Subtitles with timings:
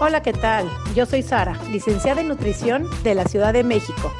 [0.00, 0.68] Hola, ¿qué tal?
[0.96, 4.12] Yo soy Sara, licenciada en nutrición de la Ciudad de México.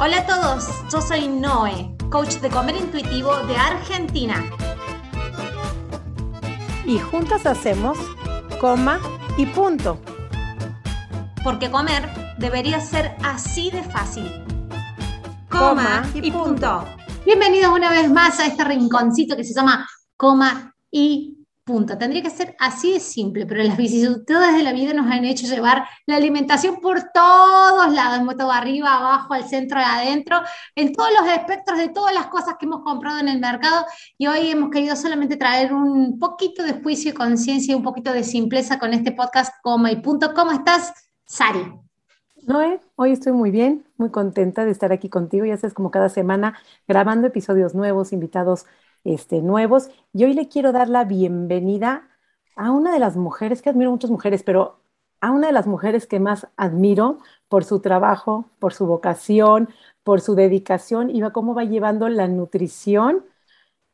[0.00, 4.42] Hola a todos, yo soy Noé, coach de comer intuitivo de Argentina.
[6.86, 7.98] Y juntas hacemos
[8.58, 9.00] coma
[9.36, 10.00] y punto.
[11.44, 12.08] Porque comer
[12.38, 14.44] debería ser así de fácil.
[15.50, 16.86] Coma, y, punto.
[17.26, 19.86] Bienvenidos una vez más a este rinconcito que se llama
[20.16, 21.31] Coma y
[21.64, 21.96] punto.
[21.96, 25.46] Tendría que ser así de simple, pero las vicisitudes de la vida nos han hecho
[25.46, 30.40] llevar la alimentación por todos lados, todo arriba, abajo, al centro adentro,
[30.74, 33.84] en todos los espectros de todas las cosas que hemos comprado en el mercado
[34.18, 38.12] y hoy hemos querido solamente traer un poquito de juicio y conciencia y un poquito
[38.12, 40.34] de simpleza con este podcast Coma y Punto.
[40.34, 40.92] ¿Cómo estás,
[41.26, 41.82] Sari?
[42.44, 46.08] Noé, hoy estoy muy bien, muy contenta de estar aquí contigo, ya sabes, como cada
[46.08, 48.66] semana, grabando episodios nuevos, invitados
[49.04, 49.90] este, nuevos.
[50.12, 52.08] Y hoy le quiero dar la bienvenida
[52.56, 54.80] a una de las mujeres, que admiro muchas mujeres, pero
[55.20, 59.68] a una de las mujeres que más admiro por su trabajo, por su vocación,
[60.02, 63.24] por su dedicación y cómo va llevando la nutrición.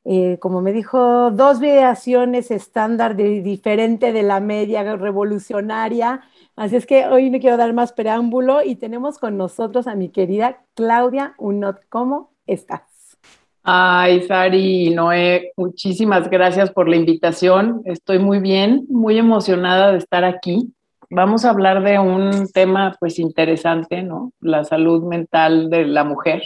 [0.05, 6.23] Eh, como me dijo, dos variaciones estándar de, diferente de la media revolucionaria.
[6.57, 10.09] Así es que hoy no quiero dar más preámbulo y tenemos con nosotros a mi
[10.09, 11.81] querida Claudia Unot.
[11.91, 12.88] ¿Cómo estás?
[13.63, 17.83] Ay, Sari y Noé, muchísimas gracias por la invitación.
[17.85, 20.73] Estoy muy bien, muy emocionada de estar aquí.
[21.11, 24.33] Vamos a hablar de un tema pues interesante, ¿no?
[24.41, 26.43] La salud mental de la mujer.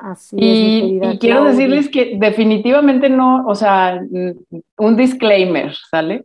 [0.00, 4.00] Así y, es, y quiero decirles que definitivamente no, o sea,
[4.78, 6.24] un disclaimer, ¿sale?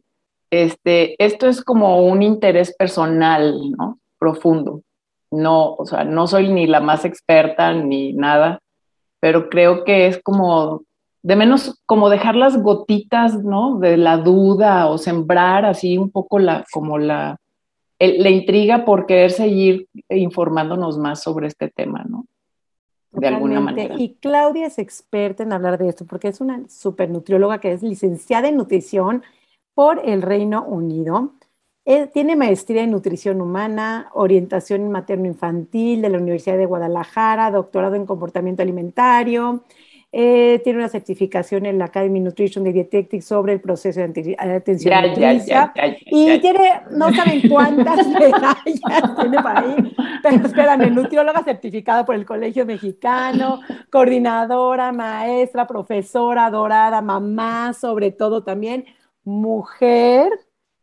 [0.50, 4.00] Este, esto es como un interés personal, ¿no?
[4.18, 4.82] Profundo.
[5.30, 8.62] No, o sea, no soy ni la más experta ni nada
[9.20, 10.84] pero creo que es como,
[11.24, 13.80] de menos como dejar las gotitas, ¿no?
[13.80, 17.38] De la duda o sembrar así un poco la, como la,
[18.00, 22.26] la intriga por querer seguir informándonos más sobre este tema, ¿no?
[23.12, 23.96] De alguna manera.
[23.98, 27.82] Y Claudia es experta en hablar de esto porque es una super nutrióloga que es
[27.82, 29.24] licenciada en nutrición
[29.74, 31.32] por el Reino Unido
[32.14, 38.62] tiene maestría en nutrición humana, orientación materno-infantil de la Universidad de Guadalajara, doctorado en comportamiento
[38.62, 39.64] alimentario,
[40.12, 44.94] eh, tiene una certificación en la Academy Nutrition de Dietetics sobre el proceso de atención
[45.46, 45.74] ya,
[46.06, 52.26] y tiene, no saben cuántas medallas tiene para ahí, pero espérame, nutrióloga certificada por el
[52.26, 53.60] Colegio Mexicano,
[53.92, 58.86] coordinadora, maestra, profesora, dorada, mamá, sobre todo también,
[59.26, 60.30] mujer,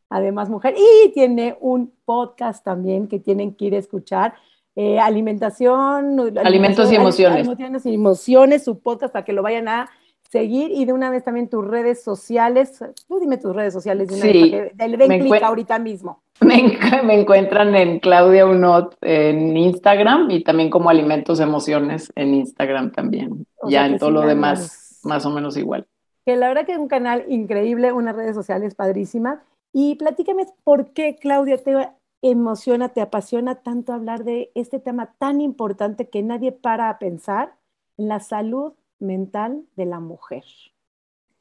[0.09, 4.35] además mujer, y tiene un podcast también que tienen que ir a escuchar.
[4.77, 7.47] Eh, alimentación, alimentos y emociones.
[7.47, 9.89] Alimentos y emociones, su podcast para que lo vayan a
[10.35, 12.83] seguir y de una vez también tus redes sociales.
[13.07, 16.23] Tú dime tus redes sociales de una sí, vez, para que den clic ahorita mismo.
[16.41, 22.91] Me, me, encuentran en Claudia Unot en Instagram y también como Alimentos Emociones en Instagram
[22.91, 23.47] también.
[23.69, 25.87] ya en todo lo demás, más o menos igual.
[26.27, 29.39] Que la verdad que es un canal increíble, unas redes sociales padrísimas.
[29.77, 31.91] Y platícame por qué, Claudia, te
[32.23, 37.57] emociona, te apasiona tanto hablar de este tema tan importante que nadie para a pensar,
[37.97, 40.45] la salud mental de la mujer.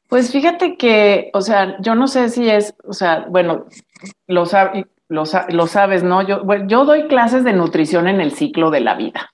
[0.08, 3.66] Pues fíjate que, o sea, yo no sé si es, o sea, bueno,
[4.26, 4.44] lo,
[5.08, 6.22] lo, sabes, ¿no?
[6.22, 9.32] Yo, yo doy clases de nutrición en el ciclo de la vida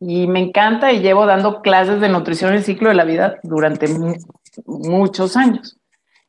[0.00, 3.38] y me encanta y llevo dando clases de nutrición en el ciclo de la vida
[3.42, 3.88] durante
[4.64, 5.77] muchos años.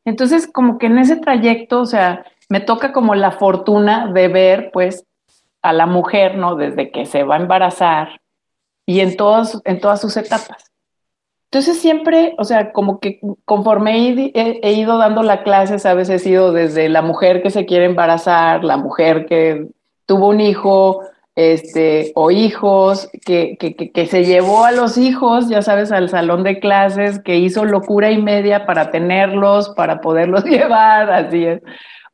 [0.06, 4.70] Entonces, como que en ese trayecto, o sea, me toca como la fortuna de ver,
[4.72, 5.06] pues,
[5.62, 6.56] a la mujer, ¿no?
[6.56, 8.22] Desde que se va a embarazar
[8.86, 10.70] y en, todas en todas sus etapas.
[11.52, 16.52] Entonces siempre, o sea, como que conforme he, ido dando la clase, sabes, he sido
[16.54, 19.68] desde la mujer que se quiere embarazar, la mujer que
[20.06, 21.02] tuvo un hijo,
[21.40, 26.44] este, o hijos, que, que, que, se llevó a los hijos, ya sabes, al salón
[26.44, 31.62] de clases, que hizo locura y media para tenerlos, para poderlos llevar, así es,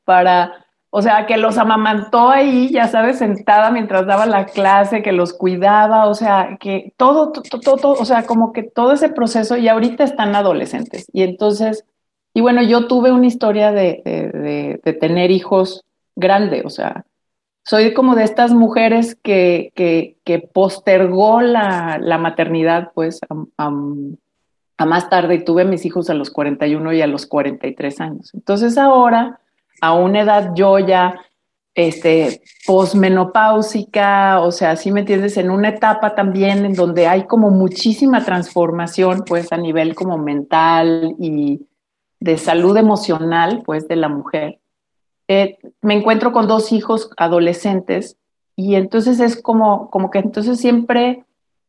[0.04, 0.54] para,
[0.92, 5.34] o sea, que los amamantó ahí, ya sabes, sentada mientras daba la clase, que los
[5.34, 9.68] cuidaba, o sea, que todo, todo, todo, o sea, como que todo ese proceso, y
[9.68, 11.08] ahorita están adolescentes.
[11.12, 11.84] Y entonces,
[12.36, 15.84] y bueno, yo tuve una historia de, de, de tener hijos
[16.16, 17.06] grande, o sea,
[17.66, 23.20] soy como de estas mujeres que, que, postergó la, maternidad, pues,
[23.58, 23.70] a,
[24.86, 25.40] más tarde.
[25.40, 28.32] Tuve mis hijos a los 41 y a los 43 años.
[28.36, 29.40] Entonces ahora,
[29.82, 31.20] a una edad yo ya,
[31.74, 37.50] este, posmenopáusica, o sea, si me entiendes, en una etapa también en donde hay como
[37.50, 41.66] muchísima transformación, pues, a nivel como mental y
[42.20, 44.60] de salud emocional, pues, de la mujer
[45.28, 48.18] eh, me encuentro con dos hijos adolescentes
[48.56, 51.26] y entonces es como, como que entonces siempre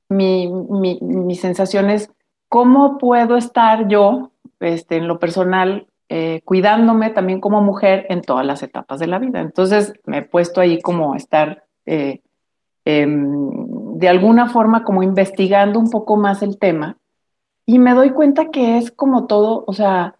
[0.08, 2.10] mi, mi, mi sensación es,
[2.48, 4.30] ¿cómo puedo estar yo
[4.60, 9.18] este, en lo personal eh, cuidándome también como mujer en todas las etapas de la
[9.18, 9.40] vida?
[9.40, 12.20] Entonces me he puesto ahí como a estar eh,
[12.84, 16.98] em, de alguna forma como investigando un poco más el tema
[17.64, 20.16] y me doy cuenta que es como todo, o sea,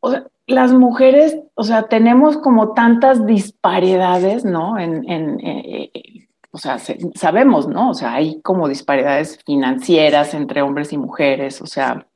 [0.00, 4.78] o sea las mujeres, o sea, tenemos como tantas disparidades, ¿no?
[4.78, 6.78] En, eh, eh, o sea,
[7.14, 7.90] sabemos, ¿no?
[7.90, 12.06] O sea, hay como disparidades financieras entre hombres y mujeres, o sea,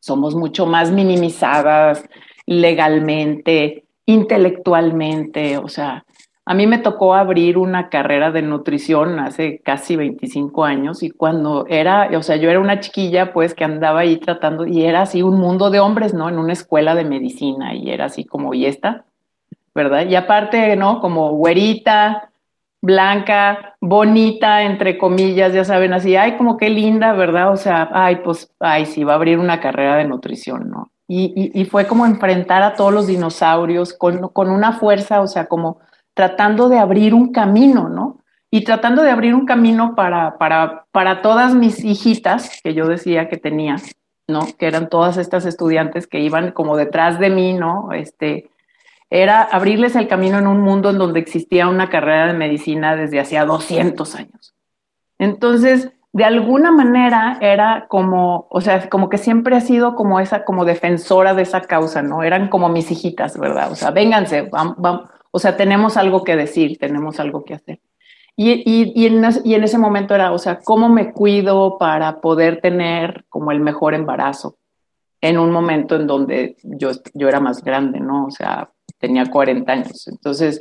[0.00, 2.04] somos mucho más minimizadas
[2.46, 6.03] legalmente, intelectualmente, o sea,
[6.46, 11.66] a mí me tocó abrir una carrera de nutrición hace casi 25 años y cuando
[11.68, 15.22] era, o sea, yo era una chiquilla pues que andaba ahí tratando y era así
[15.22, 16.28] un mundo de hombres, ¿no?
[16.28, 19.04] En una escuela de medicina y era así como, ¿y esta?
[19.74, 20.06] ¿Verdad?
[20.06, 21.00] Y aparte, ¿no?
[21.00, 22.30] Como güerita,
[22.82, 27.50] blanca, bonita, entre comillas, ya saben, así, ay, como qué linda, ¿verdad?
[27.52, 30.90] O sea, ay, pues, ay, sí, va a abrir una carrera de nutrición, ¿no?
[31.08, 35.46] Y, y, fue como enfrentar a todos los dinosaurios con, con una fuerza, o sea,
[35.46, 35.78] como
[36.14, 38.20] tratando de abrir un camino, ¿no?
[38.50, 43.28] Y tratando de abrir un camino para, para, para todas mis hijitas que yo decía
[43.28, 43.76] que tenía,
[44.28, 44.46] ¿no?
[44.58, 47.92] Que eran todas estas estudiantes que iban como detrás de mí, ¿no?
[47.92, 48.50] Este,
[49.10, 53.20] era abrirles el camino en un mundo en donde existía una carrera de medicina desde
[53.20, 54.54] hacía 200 años.
[55.18, 60.44] Entonces, de alguna manera era como, o sea, como que siempre ha sido como esa,
[60.44, 62.22] como defensora de esa causa, ¿no?
[62.22, 63.72] Eran como mis hijitas, ¿verdad?
[63.72, 67.80] O sea, vénganse, vamos, o sea, tenemos algo que decir, tenemos algo que hacer.
[68.36, 72.20] Y, y, y, en, y, en, ese momento era, o sea, ¿cómo me cuido para
[72.20, 74.58] poder tener como el mejor embarazo?
[75.20, 78.26] En un momento en donde yo, yo era más grande, ¿no?
[78.26, 80.06] O sea, tenía 40 años.
[80.06, 80.60] Entonces,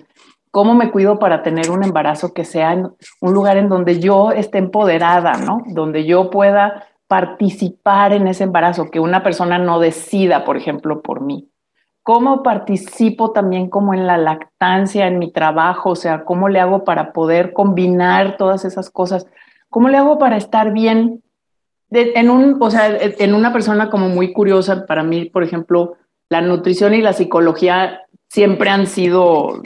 [0.49, 2.73] ¿cómo me cuido para tener un embarazo que sea
[3.21, 5.61] un lugar en donde yo esté empoderada, ¿no?
[5.67, 11.21] Donde yo pueda participar en ese embarazo, que una persona no decida, por ejemplo, por
[11.21, 11.52] mí
[12.03, 16.83] cómo participo también como en la lactancia, en mi trabajo, o sea, cómo le hago
[16.83, 19.25] para poder combinar todas esas cosas,
[19.69, 21.23] cómo le hago para estar bien
[21.89, 25.95] en un, o sea, en una persona como muy curiosa, para mí, por ejemplo,
[26.29, 29.61] la nutrición y la psicología siempre han sido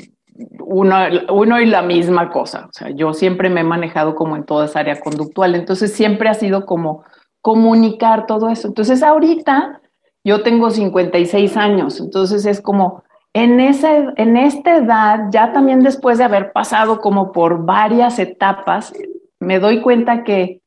[0.59, 0.95] uno,
[1.29, 4.65] uno y la misma cosa, o sea, yo siempre me he manejado como en toda
[4.65, 7.03] esa área conductual, entonces siempre ha sido como
[7.41, 8.67] comunicar todo eso.
[8.67, 9.79] Entonces ahorita
[10.27, 16.17] yo tengo 56 años, entonces es como en, ese, en esta edad, ya también después
[16.17, 18.91] de haber pasado como por varias etapas,
[19.39, 20.59] me doy cuenta que,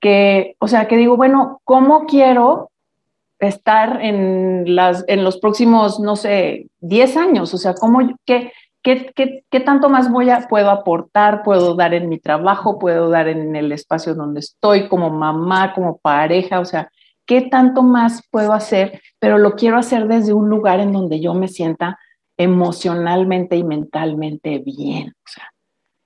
[0.00, 2.72] que o sea, que digo, bueno, ¿cómo quiero
[3.38, 7.54] estar en, las, en los próximos, no sé, 10 años?
[7.54, 8.50] O sea, ¿cómo, qué,
[8.82, 13.08] qué, qué, qué tanto más voy a, puedo aportar, puedo dar en mi trabajo, puedo
[13.08, 16.58] dar en el espacio donde estoy, como mamá, como pareja?
[16.58, 16.90] O sea,
[17.26, 19.00] ¿Qué tanto más puedo hacer?
[19.18, 21.98] Pero lo quiero hacer desde un lugar en donde yo me sienta
[22.36, 25.50] emocionalmente y mentalmente bien, o sea,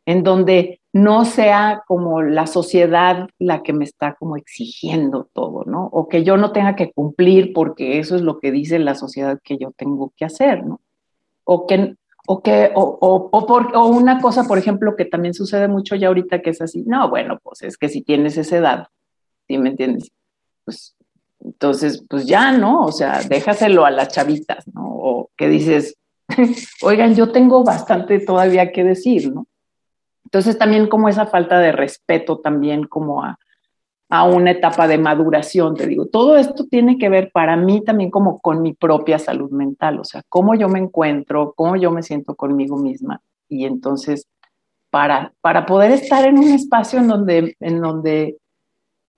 [0.07, 5.87] en donde no sea como la sociedad la que me está como exigiendo todo, ¿no?
[5.87, 9.39] O que yo no tenga que cumplir porque eso es lo que dice la sociedad
[9.43, 10.81] que yo tengo que hacer, ¿no?
[11.45, 11.95] O que,
[12.27, 15.97] o que, o, o, o, por, o una cosa, por ejemplo, que también sucede mucho
[15.97, 18.87] ya ahorita que es así, no, bueno, pues es que si tienes esa edad,
[19.47, 20.11] ¿sí me entiendes?
[20.65, 20.97] Pues
[21.45, 22.83] entonces, pues ya, ¿no?
[22.85, 24.87] O sea, déjaselo a las chavitas, ¿no?
[24.87, 25.97] O que dices,
[26.83, 29.47] oigan, yo tengo bastante todavía que decir, ¿no?
[30.25, 33.39] Entonces también como esa falta de respeto también como a,
[34.11, 38.11] a una etapa de maduración, te digo, todo esto tiene que ver para mí también
[38.11, 42.03] como con mi propia salud mental, o sea, cómo yo me encuentro, cómo yo me
[42.03, 43.23] siento conmigo misma.
[43.49, 44.29] Y entonces,
[44.91, 48.37] para, para poder estar en un espacio en donde, en donde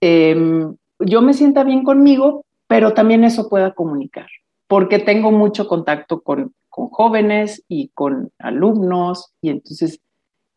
[0.01, 0.73] eh,
[1.05, 4.29] yo me sienta bien conmigo, pero también eso pueda comunicar,
[4.67, 10.01] porque tengo mucho contacto con, con jóvenes y con alumnos y entonces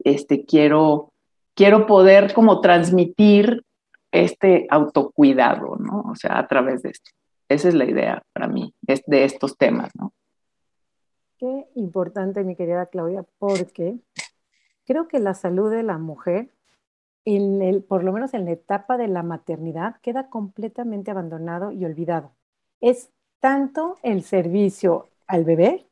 [0.03, 1.11] este, quiero,
[1.53, 3.63] quiero poder como transmitir
[4.11, 6.05] este autocuidado, ¿no?
[6.09, 7.11] O sea, a través de esto.
[7.49, 10.13] Esa es la idea para mí, es de estos temas, ¿no?
[11.37, 13.97] Qué importante, mi querida Claudia, porque
[14.85, 16.49] creo que la salud de la mujer
[17.25, 21.83] en el, por lo menos en la etapa de la maternidad, queda completamente abandonado y
[21.85, 22.31] olvidado.
[22.81, 25.87] Es tanto el servicio al bebé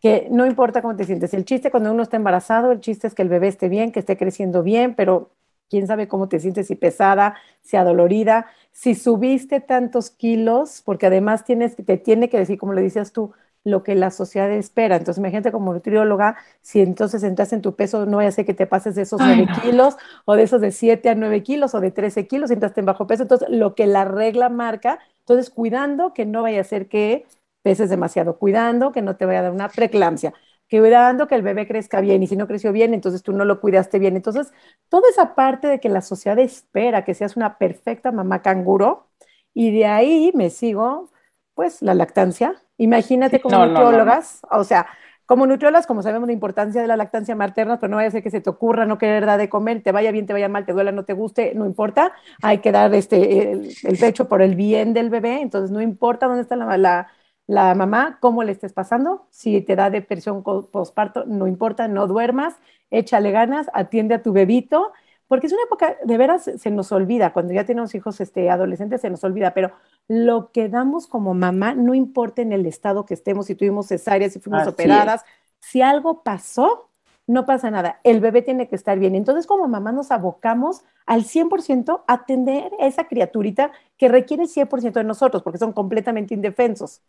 [0.00, 1.34] que no importa cómo te sientes.
[1.34, 4.00] El chiste cuando uno está embarazado, el chiste es que el bebé esté bien, que
[4.00, 5.30] esté creciendo bien, pero
[5.70, 11.44] quién sabe cómo te sientes, si pesada, si adolorida, si subiste tantos kilos, porque además
[11.44, 13.32] tienes, te tiene que decir, como le decías tú,
[13.64, 14.96] lo que la sociedad espera.
[14.96, 18.54] Entonces, imagínate como nutrióloga, si entonces entras en tu peso, no vaya a ser que
[18.54, 21.80] te pases de esos 9 kilos o de esos de 7 a 9 kilos o
[21.80, 23.22] de 13 kilos, entraste en bajo peso.
[23.22, 27.26] Entonces, lo que la regla marca, entonces cuidando que no vaya a ser que
[27.62, 30.34] peses demasiado, cuidando que no te vaya a dar una preeclampsia
[30.80, 33.60] cuidando que el bebé crezca bien y si no creció bien, entonces tú no lo
[33.60, 34.16] cuidaste bien.
[34.16, 34.52] Entonces,
[34.88, 39.08] toda esa parte de que la sociedad espera que seas una perfecta mamá canguro
[39.54, 41.10] y de ahí me sigo,
[41.54, 42.62] pues, la lactancia.
[42.82, 44.86] Imagínate como nutriólogas, o sea,
[45.26, 48.22] como nutriólogas, como sabemos la importancia de la lactancia materna, pero no vaya a ser
[48.22, 50.66] que se te ocurra no querer dar de comer, te vaya bien, te vaya mal,
[50.66, 52.12] te duela, no te guste, no importa,
[52.42, 56.42] hay que dar este, el, pecho por el bien del bebé, entonces no importa dónde
[56.42, 57.08] está la, la
[57.46, 62.54] la mamá, cómo le estés pasando, si te da depresión postparto, no importa, no duermas,
[62.90, 64.92] échale ganas, atiende a tu bebito,
[65.28, 69.00] porque es una época, de veras, se nos olvida, cuando ya tenemos hijos este, adolescentes
[69.00, 69.72] se nos olvida, pero
[70.08, 74.32] lo que damos como mamá, no importa en el estado que estemos, si tuvimos cesáreas,
[74.32, 75.24] si fuimos operadas,
[75.60, 76.90] si algo pasó,
[77.26, 79.14] no pasa nada, el bebé tiene que estar bien.
[79.14, 84.92] Entonces, como mamá nos abocamos al 100% a atender a esa criaturita que requiere 100%
[84.92, 87.00] de nosotros, porque son completamente indefensos.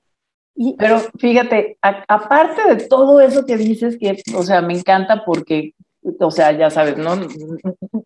[0.77, 5.73] Pero fíjate, aparte de todo eso que dices, que, o sea, me encanta porque,
[6.19, 7.15] o sea, ya sabes, ¿no?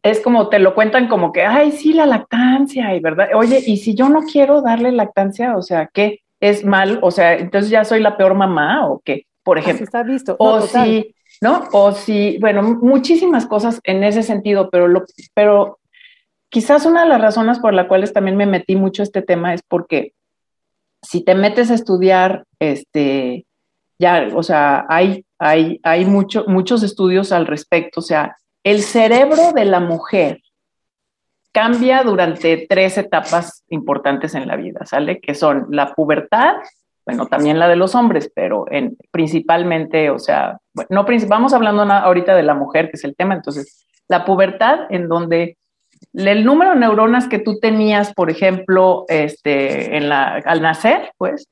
[0.03, 3.77] Es como te lo cuentan como que, ay, sí, la lactancia, y verdad, oye, y
[3.77, 6.21] si yo no quiero darle lactancia, o sea, ¿qué?
[6.39, 6.99] ¿Es mal?
[7.01, 9.83] O sea, entonces ya soy la peor mamá o qué, por ejemplo.
[9.83, 10.35] está visto.
[10.39, 11.63] o si, ¿no?
[11.71, 15.79] O si, bueno, muchísimas cosas en ese sentido, pero, lo, pero
[16.49, 19.61] quizás una de las razones por las cuales también me metí mucho este tema es
[19.67, 20.13] porque
[21.01, 23.45] si te metes a estudiar, este,
[23.99, 29.53] ya, o sea, hay, hay, hay mucho, muchos estudios al respecto, o sea, el cerebro
[29.53, 30.41] de la mujer
[31.51, 35.19] cambia durante tres etapas importantes en la vida, ¿sale?
[35.19, 36.55] Que son la pubertad,
[37.05, 41.81] bueno, también la de los hombres, pero en, principalmente, o sea, bueno, no, vamos hablando
[41.83, 45.57] ahorita de la mujer, que es el tema, entonces, la pubertad en donde
[46.13, 51.47] el número de neuronas que tú tenías, por ejemplo, este, en la, al nacer, pues,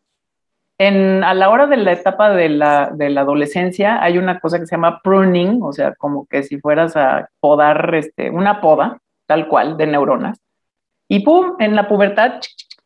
[0.77, 4.75] en, a la hora de la etapa de la, adolescencia hay una cosa que se
[4.75, 9.77] llama pruning, o sea, como que si fueras a podar este, una poda, tal cual,
[9.77, 10.39] de neuronas.
[11.07, 12.39] Y pum, en la pubertad,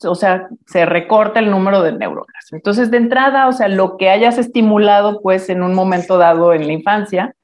[0.04, 2.52] o sea, se recorta el número de neuronas.
[2.52, 6.68] Entonces, de entrada, o sea, lo que hayas estimulado, pues, en un momento dado en
[6.68, 7.36] la infancia,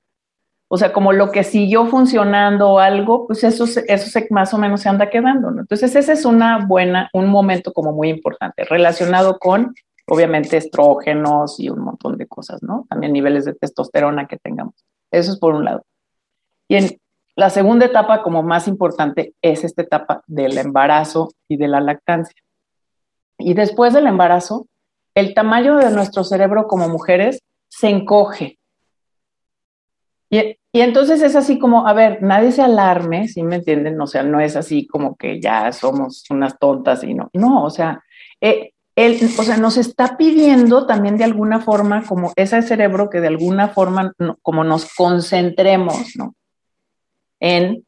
[0.68, 4.58] o sea, como lo que siguió funcionando o algo, pues eso, eso se, más o
[4.58, 5.62] menos se anda quedando, ¿no?
[5.62, 9.76] Entonces ese es una buena, un momento como muy importante, relacionado con,
[10.08, 12.86] obviamente, estrógenos y un montón de cosas, ¿no?
[12.90, 14.76] También niveles de testosterona que tengamos.
[15.12, 15.84] Eso es por un lado.
[16.68, 17.00] Y en
[17.36, 22.42] la segunda etapa, como más importante, es esta etapa del embarazo y de la lactancia.
[23.38, 24.68] Y después del embarazo,
[25.14, 28.58] el tamaño de nuestro cerebro como mujeres se encoge
[30.30, 34.00] y, entonces es así como, a ver, nadie se alarme, ¿sí me entienden?
[34.02, 37.70] O sea, no es así como que ya somos unas tontas y no, no, o
[37.70, 38.04] sea,
[38.42, 43.20] eh, él, o sea, nos está pidiendo también de alguna forma, como ese cerebro que
[43.20, 46.34] de alguna forma, como nos concentremos, ¿no?
[47.40, 47.86] En,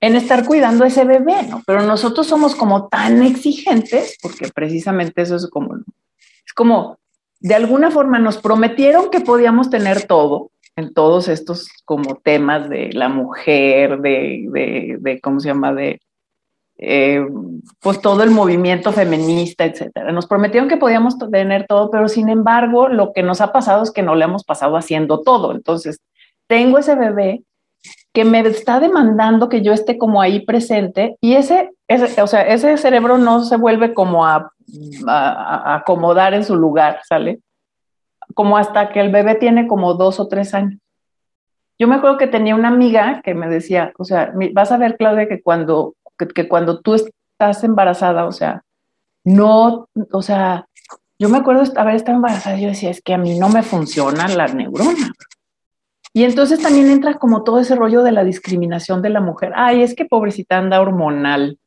[0.00, 1.62] en estar cuidando a ese bebé, ¿no?
[1.64, 6.98] Pero nosotros somos como tan exigentes, porque precisamente eso es como, es como,
[7.38, 12.92] de alguna forma nos prometieron que podíamos tener todo, en todos estos como temas de
[12.92, 15.72] la mujer, de, de, ¿cómo se llama?
[15.72, 16.00] De,
[16.84, 17.26] eh,
[17.80, 20.12] pues todo el movimiento feminista, etcétera.
[20.12, 23.90] Nos prometieron que podíamos tener todo, pero sin embargo, lo que nos ha pasado es
[23.90, 25.52] que no le hemos pasado haciendo todo.
[25.52, 26.00] Entonces,
[26.46, 27.42] tengo ese bebé
[28.12, 32.42] que me está demandando que yo esté como ahí presente y ese, ese o sea,
[32.42, 34.50] ese cerebro no se vuelve como a,
[35.06, 37.40] a acomodar en su lugar, ¿sale?
[38.34, 40.80] como hasta que el bebé tiene como dos o tres años.
[41.78, 44.96] Yo me acuerdo que tenía una amiga que me decía, o sea, vas a ver,
[44.96, 45.94] Claudia, que cuando,
[46.28, 48.62] que, cuando tú estás embarazada, o sea,
[49.24, 50.66] no, o sea,
[51.18, 53.62] yo me acuerdo haber estado embarazada y yo decía, es que a mí no me
[53.62, 55.12] funciona la neurona.
[56.14, 59.52] Y entonces también entra como todo ese rollo de la discriminación de la mujer.
[59.54, 61.58] Ay, es que pobrecita anda hormonal.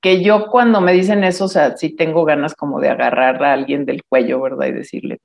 [0.00, 3.52] Que yo cuando me dicen eso, o sea, sí tengo ganas como de agarrar a
[3.52, 4.66] alguien del cuello, ¿verdad?
[4.66, 5.18] Y decirle,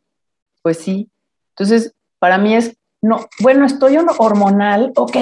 [0.62, 1.10] pues sí.
[1.50, 5.18] Entonces, para mí es, no, bueno, estoy hormonal, ok,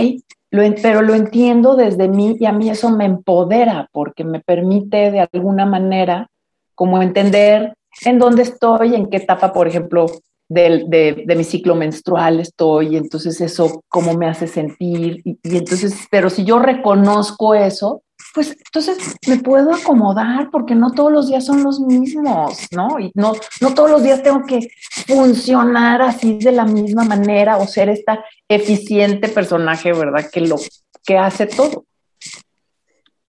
[0.52, 5.28] pero lo entiendo desde mí y a mí eso me empodera porque me permite de
[5.32, 6.30] alguna manera
[6.76, 7.74] como entender
[8.06, 10.08] en dónde estoy, en qué etapa, por ejemplo,
[10.50, 16.44] de, mi ciclo menstrual estoy, entonces eso cómo me hace sentir, y, entonces, pero si
[16.44, 21.80] yo reconozco eso, pues entonces me puedo acomodar porque no todos los días son los
[21.80, 23.00] mismos, ¿no?
[23.00, 24.70] Y no, no todos los días tengo que
[25.08, 30.30] funcionar así de la misma manera o ser esta eficiente personaje, ¿verdad?
[30.32, 30.58] Que lo
[31.04, 31.86] que hace todo.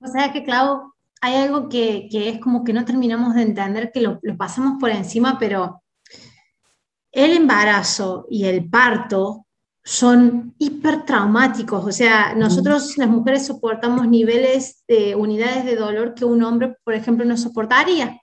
[0.00, 4.00] O sea que, Clau, hay algo que, es como que no terminamos de entender, que
[4.00, 5.82] lo pasamos por encima, pero
[7.12, 9.47] el embarazo y el parto
[9.88, 11.82] son hipertraumáticos.
[11.82, 16.92] O sea, nosotros las mujeres soportamos niveles de unidades de dolor que un hombre, por
[16.92, 18.20] ejemplo, no soportaría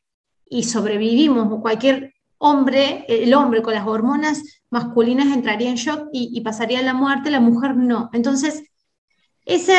[0.47, 1.51] y sobrevivimos.
[1.51, 6.83] O cualquier hombre, el hombre con las hormonas masculinas entraría en shock y, pasaría a
[6.83, 8.11] la muerte, la mujer no.
[8.13, 8.61] Entonces,
[9.43, 9.73] ese,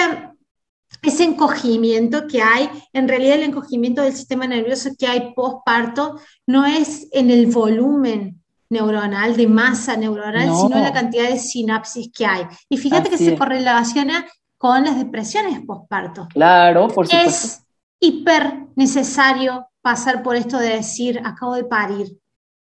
[1.02, 6.66] ese encogimiento que hay, en realidad el encogimiento del sistema nervioso que hay postparto no
[6.66, 12.46] es en el volumen neuronal, de masa neuronal, sino la cantidad de sinapsis que hay.
[12.68, 14.26] Y fíjate que se correlaciona
[14.58, 16.28] con las depresiones postparto.
[16.30, 17.28] Claro, por supuesto.
[17.28, 17.62] Es
[18.00, 22.18] hiper necesario pasar por esto de decir, acabo de parir,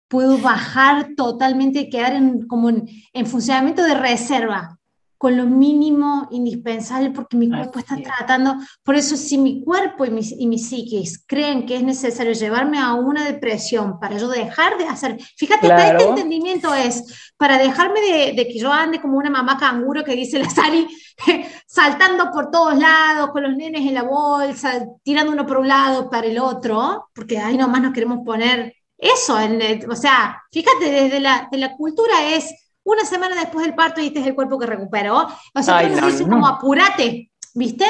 [0.08, 4.76] puedo bajar totalmente, quedar en, como en funcionamiento de reserva
[5.18, 8.56] con lo mínimo indispensable porque mi cuerpo está tratando.
[8.82, 12.78] Por eso si mi cuerpo y mi, y mi psiquis creen que es necesario llevarme
[12.78, 18.32] a una depresión para yo dejar de hacer, fíjate, este entendimiento es para dejarme de,
[18.32, 20.86] de, que yo ande como una mamá canguro que dice la Sari,
[21.66, 26.10] saltando por todos lados, con los nenes en la bolsa, tirando uno por un lado
[26.10, 31.20] para el otro, porque ahí nomás nos queremos poner eso, en, o sea, fíjate, desde
[31.20, 34.58] la, de la cultura es una semana después del parto y este es el cuerpo
[34.58, 35.26] que recuperó.
[35.54, 37.84] O sea, Ay, no, como apúrate, ¿viste?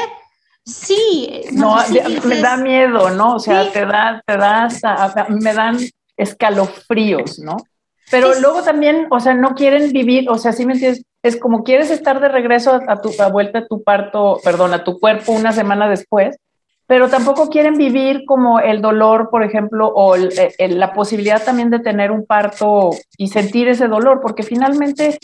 [0.65, 1.43] Sí.
[1.53, 1.77] No,
[2.25, 3.35] me da miedo, ¿no?
[3.35, 5.77] O sea, te da, te da hasta, me dan
[6.17, 7.57] escalofríos, ¿no?
[8.09, 11.63] Pero luego también, o sea, no quieren vivir, o sea, sí me entiendes, es como
[11.63, 15.33] quieres estar de regreso a tu a vuelta a tu parto, perdón, a tu cuerpo
[15.33, 16.37] una semana después,
[16.87, 22.11] pero tampoco quieren vivir como el dolor, por ejemplo, o la posibilidad también de tener
[22.11, 25.19] un parto y sentir ese dolor, porque finalmente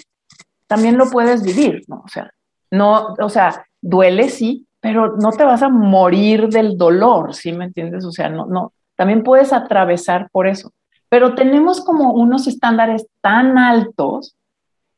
[0.67, 2.01] también lo puedes vivir, ¿no?
[2.05, 2.29] O sea,
[2.69, 7.65] no, o sea, duele sí, pero no te vas a morir del dolor, ¿sí me
[7.65, 8.03] entiendes?
[8.03, 10.73] O sea, no, no, también puedes atravesar por eso.
[11.07, 14.35] Pero tenemos como unos estándares tan altos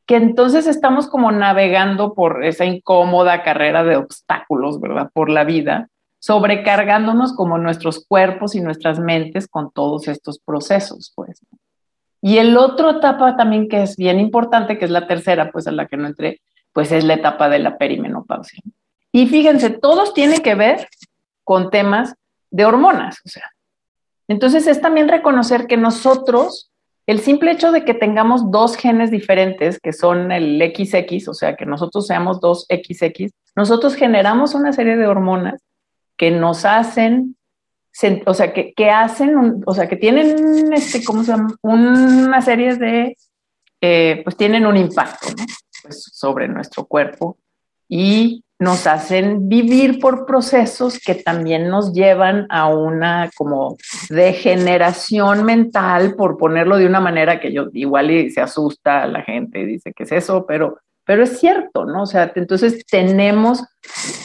[0.08, 5.12] que entonces estamos como navegando por esa incómoda carrera de obstáculos, ¿verdad?
[5.14, 11.42] Por la vida sobrecargándonos como nuestros cuerpos y nuestras mentes con todos estos procesos, pues.
[12.22, 15.72] Y el otro etapa también que es bien importante, que es la tercera, pues a
[15.72, 16.42] la que no entré,
[16.74, 18.62] pues es la etapa de la perimenopausia.
[19.12, 20.88] Y fíjense, todos tienen que ver
[21.44, 22.16] con temas
[22.50, 23.44] de hormonas, o sea.
[24.28, 26.72] Entonces es también reconocer que nosotros,
[27.06, 31.56] el simple hecho de que tengamos dos genes diferentes, que son el XX, o sea,
[31.56, 35.62] que nosotros seamos dos XX, nosotros generamos una serie de hormonas
[36.18, 37.36] que nos hacen,
[38.26, 41.56] o sea, que, hacen, o sea, que tienen, este, ¿cómo se llama?
[41.62, 43.18] Una serie de,
[43.82, 45.28] eh, pues tienen un impacto
[45.84, 47.38] pues, sobre nuestro cuerpo
[47.88, 53.76] y nos hacen vivir por procesos que también nos llevan a una como
[54.10, 59.24] degeneración mental, por ponerlo de una manera que yo igual y se asusta a la
[59.24, 62.04] gente y dice que es eso, pero pero es cierto, ¿no?
[62.04, 63.64] O sea, entonces tenemos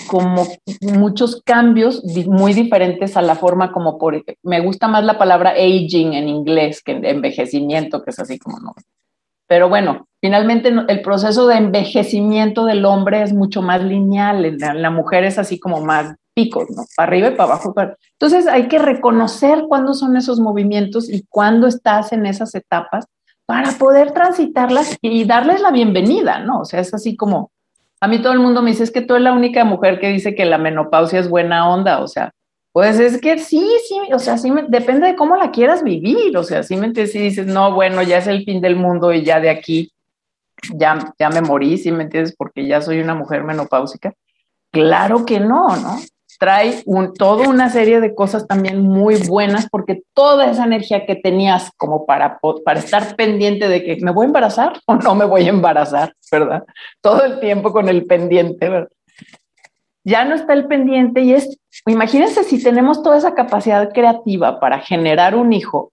[0.07, 0.47] como
[0.81, 6.15] muchos cambios muy diferentes a la forma como por, me gusta más la palabra aging
[6.15, 8.75] en inglés que envejecimiento, que es así como no.
[9.47, 14.91] Pero bueno, finalmente el proceso de envejecimiento del hombre es mucho más lineal, la, la
[14.91, 16.85] mujer es así como más picos, ¿no?
[16.97, 17.75] Para arriba y para abajo.
[18.13, 23.07] Entonces hay que reconocer cuándo son esos movimientos y cuándo estás en esas etapas
[23.51, 26.61] para poder transitarlas y darles la bienvenida, ¿no?
[26.61, 27.51] O sea, es así como,
[28.01, 30.07] a mí todo el mundo me dice, es que tú eres la única mujer que
[30.07, 32.31] dice que la menopausia es buena onda, o sea,
[32.71, 36.45] pues es que sí, sí, o sea, sí, depende de cómo la quieras vivir, o
[36.45, 39.25] sea, sí me entiendes, si dices, no, bueno, ya es el fin del mundo y
[39.25, 39.91] ya de aquí,
[40.73, 44.13] ya, ya me morí, sí me entiendes, porque ya soy una mujer menopáusica.
[44.71, 45.99] Claro que no, ¿no?
[46.41, 51.15] Trae un, toda una serie de cosas también muy buenas porque toda esa energía que
[51.15, 55.27] tenías como para, para estar pendiente de que me voy a embarazar o no me
[55.27, 56.65] voy a embarazar, ¿verdad?
[57.03, 58.89] Todo el tiempo con el pendiente, ¿verdad?
[60.03, 64.79] Ya no está el pendiente y es, imagínense si tenemos toda esa capacidad creativa para
[64.79, 65.93] generar un hijo,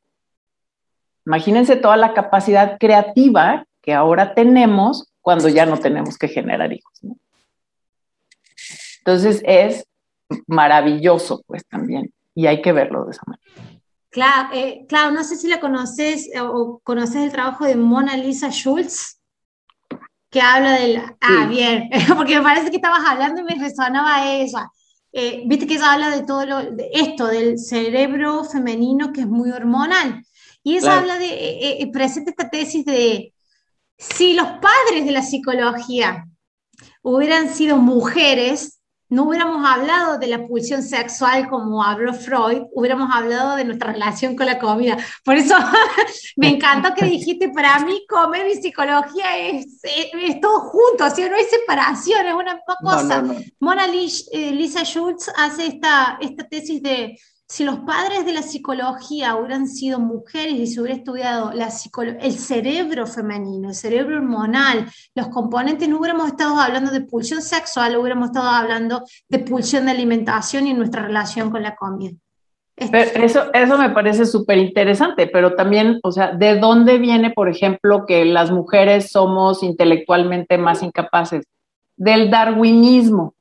[1.25, 6.93] imagínense toda la capacidad creativa que ahora tenemos cuando ya no tenemos que generar hijos.
[7.01, 7.17] ¿no?
[8.99, 9.86] Entonces es
[10.47, 13.81] maravilloso, pues también, y hay que verlo de esa manera.
[14.09, 18.49] Claro, eh, claro, no sé si la conoces o conoces el trabajo de Mona Lisa
[18.49, 19.19] Schultz,
[20.29, 21.01] que habla del...
[21.21, 24.71] Ah, bien, porque me parece que estabas hablando y me resonaba esa.
[25.11, 29.27] eh, viste que ella habla de todo lo, de esto, del cerebro femenino que es
[29.27, 30.23] muy hormonal.
[30.63, 33.33] Y ella habla de, eh, eh, presenta esta tesis de
[33.97, 36.25] si los padres de la psicología
[37.01, 38.76] hubieran sido mujeres,
[39.10, 44.36] no hubiéramos hablado de la pulsión sexual como habló Freud, hubiéramos hablado de nuestra relación
[44.36, 44.98] con la comida.
[45.24, 45.56] Por eso
[46.36, 51.30] me encantó que dijiste, para mí comer y psicología es, es, todo junto, o sea,
[51.30, 53.24] no hay separación, es una cosa.
[53.60, 57.17] Mona eh, Lisa Schultz hace esta, esta tesis de
[57.49, 61.69] si los padres de la psicología hubieran sido mujeres y se hubiera estudiado la
[62.21, 67.95] el cerebro femenino, el cerebro hormonal, los componentes, no hubiéramos estado hablando de pulsión sexual,
[67.95, 72.17] hubiéramos estado hablando de pulsión de alimentación y nuestra relación con la comida.
[72.75, 78.05] eso, eso me parece súper interesante, pero también, o sea, ¿de dónde viene, por ejemplo,
[78.05, 81.45] que las mujeres somos intelectualmente más incapaces?
[81.95, 83.36] Del darwinismo,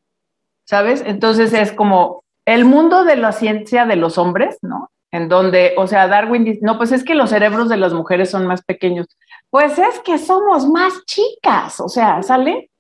[0.64, 1.03] ¿sabes?
[1.05, 4.91] Entonces es como, el mundo de la ciencia de los hombres, ¿no?
[5.11, 8.31] En donde, o sea, Darwin dice, no, pues es que los cerebros de las mujeres
[8.31, 9.07] son más pequeños.
[9.51, 12.71] Pues es que somos más chicas, o sea, ¿sale?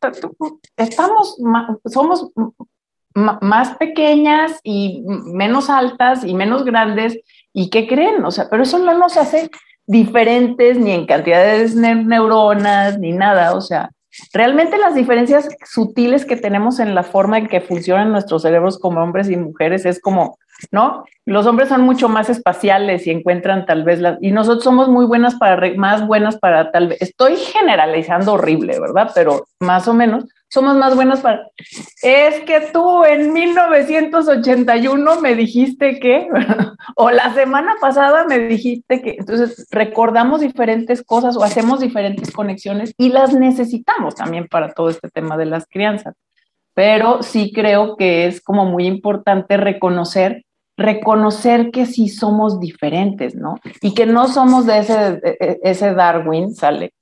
[0.76, 1.36] Estamos,
[1.84, 2.30] somos
[3.14, 7.18] más pequeñas y menos altas y menos grandes.
[7.52, 8.24] ¿Y qué creen?
[8.24, 9.50] O sea, pero eso no nos hace
[9.86, 13.54] diferentes ni en cantidades de neuronas ni nada.
[13.54, 13.90] O sea,
[14.32, 19.02] Realmente las diferencias sutiles que tenemos en la forma en que funcionan nuestros cerebros como
[19.02, 20.38] hombres y mujeres es como,
[20.70, 21.04] ¿no?
[21.24, 25.06] Los hombres son mucho más espaciales y encuentran tal vez las, y nosotros somos muy
[25.06, 29.10] buenas para, más buenas para tal vez, estoy generalizando horrible, ¿verdad?
[29.14, 31.50] Pero más o menos, somos más buenas para...
[32.02, 36.28] Es que tú en 1981 me dijiste que,
[36.96, 42.94] o la semana pasada me dijiste que, entonces recordamos diferentes cosas o hacemos diferentes conexiones
[42.96, 46.14] y las necesitamos también para todo este tema de las crianzas.
[46.74, 50.42] Pero sí creo que es como muy importante reconocer
[50.78, 53.58] reconocer que sí somos diferentes, ¿no?
[53.80, 55.20] Y que no somos de ese,
[55.62, 56.92] ese Darwin, ¿sale?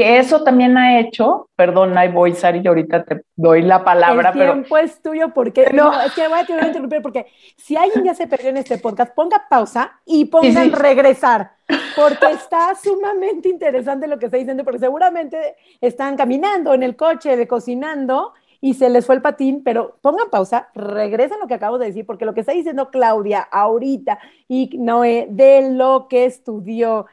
[0.00, 4.30] Que eso también ha hecho, perdón, ahí voy, Sari, y ahorita te doy la palabra,
[4.30, 5.92] el tiempo es tuyo porque, no.
[6.00, 7.26] es que voy a tener que interrumpir porque
[7.58, 11.50] si alguien ya se perdió en este podcast, ponga pausa y pongan regresar,
[11.94, 17.36] porque está sumamente interesante lo que está diciendo, porque seguramente están caminando en el coche,
[17.36, 18.32] de cocinando,
[18.62, 22.06] y se les fue el patín, pero pongan pausa, regresen lo que acabo de decir,
[22.06, 27.04] porque lo que está diciendo Claudia ahorita y Noé de lo que estudió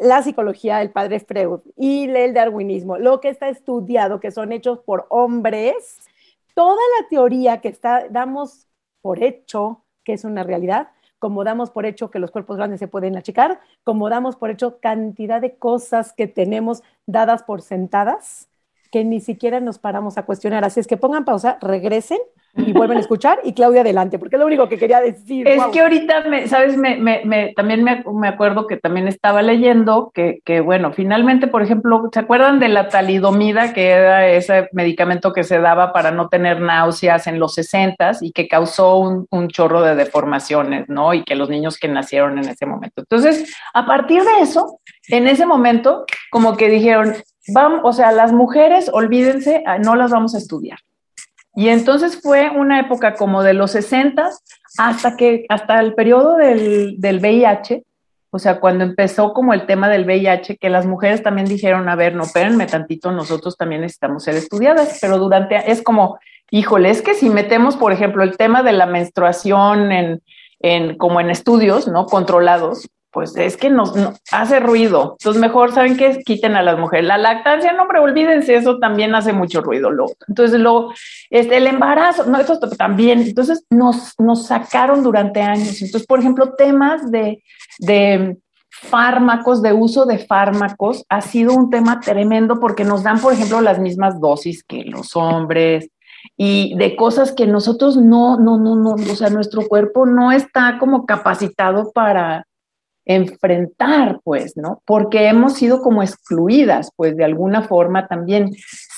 [0.00, 4.80] la psicología del padre Freud y el darwinismo, lo que está estudiado, que son hechos
[4.80, 5.98] por hombres,
[6.54, 8.68] toda la teoría que está, damos
[9.00, 12.88] por hecho que es una realidad, como damos por hecho que los cuerpos grandes se
[12.88, 18.48] pueden achicar, como damos por hecho cantidad de cosas que tenemos dadas por sentadas,
[18.92, 20.64] que ni siquiera nos paramos a cuestionar.
[20.64, 22.18] Así es que pongan pausa, regresen
[22.56, 25.46] y vuelven a escuchar y Claudia adelante, porque es lo único que quería decir.
[25.48, 26.76] Es que ahorita, me, ¿sabes?
[26.76, 32.08] Me, me, también me, acuerdo que también estaba leyendo que, que, bueno, finalmente, por ejemplo,
[32.12, 36.60] ¿se acuerdan de la talidomida, que era ese medicamento que se daba para no tener
[36.60, 41.12] náuseas en los 60 y que causó un, un chorro de deformaciones, ¿no?
[41.12, 43.02] Y que los niños que nacieron en ese momento.
[43.02, 47.14] Entonces, a partir de eso, en ese momento, como que dijeron,
[47.48, 50.78] vamos, o sea, las mujeres, olvídense, ah, no las vamos a estudiar
[51.56, 54.30] y entonces fue una época como de los 60
[54.78, 57.84] hasta que, hasta el periodo del, del VIH,
[58.30, 61.94] o sea, cuando empezó como el tema del VIH, que las mujeres también dijeron, a
[61.94, 66.18] ver, no, espérenme tantito, nosotros también necesitamos ser estudiadas, pero durante, es como,
[66.50, 70.22] híjole, es que si metemos, por ejemplo, el tema de la menstruación en,
[70.58, 72.06] en como en estudios, ¿no?
[72.06, 73.94] Controlados, pues es que nos,
[74.32, 75.16] hace ruido.
[75.20, 76.20] Entonces, mejor, ¿saben qué?
[76.24, 77.06] Quiten a las mujeres.
[77.06, 79.88] La lactancia, no, hombre, olvídense, eso también hace mucho ruido.
[80.26, 80.92] entonces, luego,
[81.30, 83.20] este, el embarazo, no, eso también.
[83.20, 85.80] Entonces, nos, nos sacaron durante años.
[85.80, 87.42] Entonces, por ejemplo, temas de,
[87.78, 88.36] de
[88.68, 93.60] fármacos, de uso de fármacos, ha sido un tema tremendo porque nos dan, por ejemplo,
[93.60, 95.88] las mismas dosis que los hombres,
[96.36, 100.78] y de cosas que nosotros no, no, no, no, o sea, nuestro cuerpo no está
[100.78, 102.46] como capacitado para,
[103.06, 104.82] enfrentar, pues, ¿no?
[104.84, 108.50] Porque hemos sido como excluidas, pues, de alguna forma también.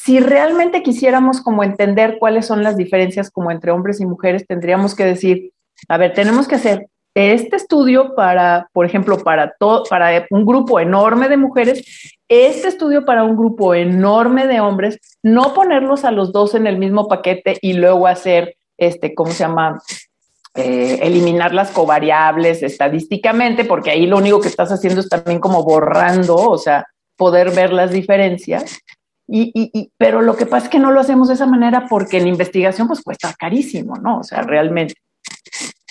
[0.05, 4.95] Si realmente quisiéramos como entender cuáles son las diferencias como entre hombres y mujeres, tendríamos
[4.95, 5.53] que decir,
[5.89, 10.79] a ver, tenemos que hacer este estudio para, por ejemplo, para todo, para un grupo
[10.79, 16.33] enorme de mujeres, este estudio para un grupo enorme de hombres, no ponerlos a los
[16.33, 19.81] dos en el mismo paquete y luego hacer este, ¿cómo se llama?
[20.57, 25.63] Eh, eliminar las covariables estadísticamente, porque ahí lo único que estás haciendo es también como
[25.63, 28.79] borrando, o sea, poder ver las diferencias.
[29.29, 32.19] Y, y, pero lo que pasa es que no lo hacemos de esa manera porque
[32.19, 34.21] en investigación pues cuesta carísimo, ¿no?
[34.21, 34.95] O sea, realmente.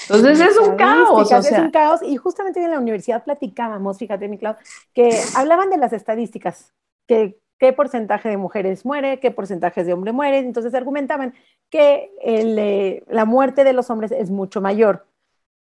[0.09, 1.09] Entonces es un caos.
[1.11, 1.39] O sea.
[1.39, 2.01] Es un caos.
[2.03, 4.55] Y justamente en la universidad platicábamos, fíjate, mi Clau,
[4.93, 6.73] que hablaban de las estadísticas,
[7.07, 10.45] que qué porcentaje de mujeres muere, qué porcentaje de hombres mueren.
[10.45, 11.33] Entonces argumentaban
[11.69, 15.07] que eh, la muerte de los hombres es mucho mayor.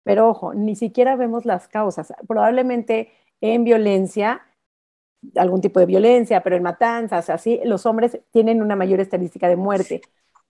[0.05, 2.13] Pero ojo, ni siquiera vemos las causas.
[2.29, 4.43] Probablemente en violencia,
[5.37, 9.57] algún tipo de violencia, pero en matanzas, así, los hombres tienen una mayor estadística de
[9.57, 10.03] muerte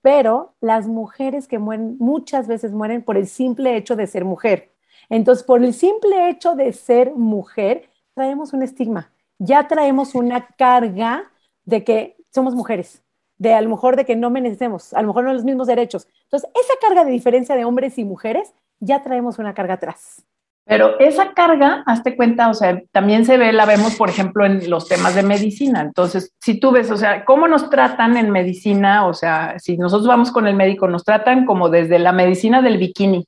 [0.04, 4.70] pero las mujeres que mueren muchas veces mueren por el simple hecho de ser mujer.
[5.09, 11.33] Entonces, por el simple hecho de ser mujer, traemos un estigma, ya traemos una carga
[11.64, 13.03] de que somos mujeres,
[13.38, 16.07] de a lo mejor de que no merecemos, a lo mejor no los mismos derechos.
[16.24, 20.24] Entonces, esa carga de diferencia de hombres y mujeres, ya traemos una carga atrás.
[20.66, 24.70] Pero esa carga, hazte cuenta, o sea, también se ve, la vemos, por ejemplo, en
[24.70, 25.83] los temas de medicina.
[25.83, 30.09] Entonces, si tú ves, o sea, cómo nos tratan en medicina, o sea, si nosotros
[30.09, 33.27] vamos con el médico, nos tratan como desde la medicina del bikini.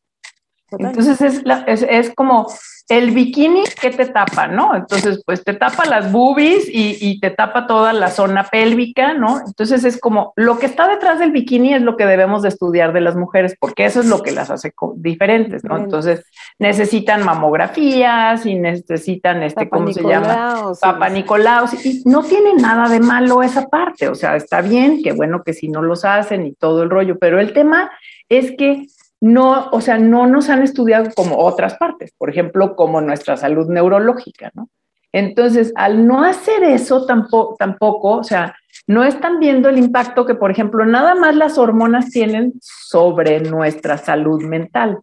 [0.71, 2.47] Entonces, es, es, es como
[2.89, 4.77] el bikini que te tapa, ¿no?
[4.77, 9.41] Entonces, pues te tapa las boobies y, te tapa toda la zona pélvica, ¿no?
[9.45, 12.93] Entonces es como lo que está detrás del bikini es lo que debemos de estudiar
[12.93, 15.79] de las mujeres, porque eso es lo que las hace diferentes, ¿no?
[15.79, 16.25] Entonces
[16.59, 20.73] necesitan mamografías y necesitan este, ¿cómo se llama?
[20.81, 21.67] Papa Nicolau.
[21.83, 25.55] Y no tiene nada de malo esa parte, o sea, está bien, qué bueno que
[25.55, 27.91] si no los hacen y todo el rollo, pero el tema
[28.29, 28.87] es que
[29.21, 33.69] no, o sea, no nos han estudiado como otras partes, por ejemplo, como nuestra salud
[33.69, 34.69] neurológica, ¿no?
[35.13, 38.55] Entonces, al no hacer eso tampoco, tampoco, o sea,
[38.87, 43.97] no están viendo el impacto que, por ejemplo, nada más las hormonas tienen sobre nuestra
[43.97, 44.99] salud mental.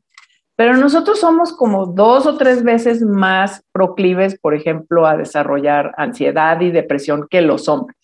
[0.55, 6.61] Pero nosotros somos como dos o tres veces más proclives, por ejemplo, a desarrollar ansiedad
[6.61, 7.97] y depresión que los hombres.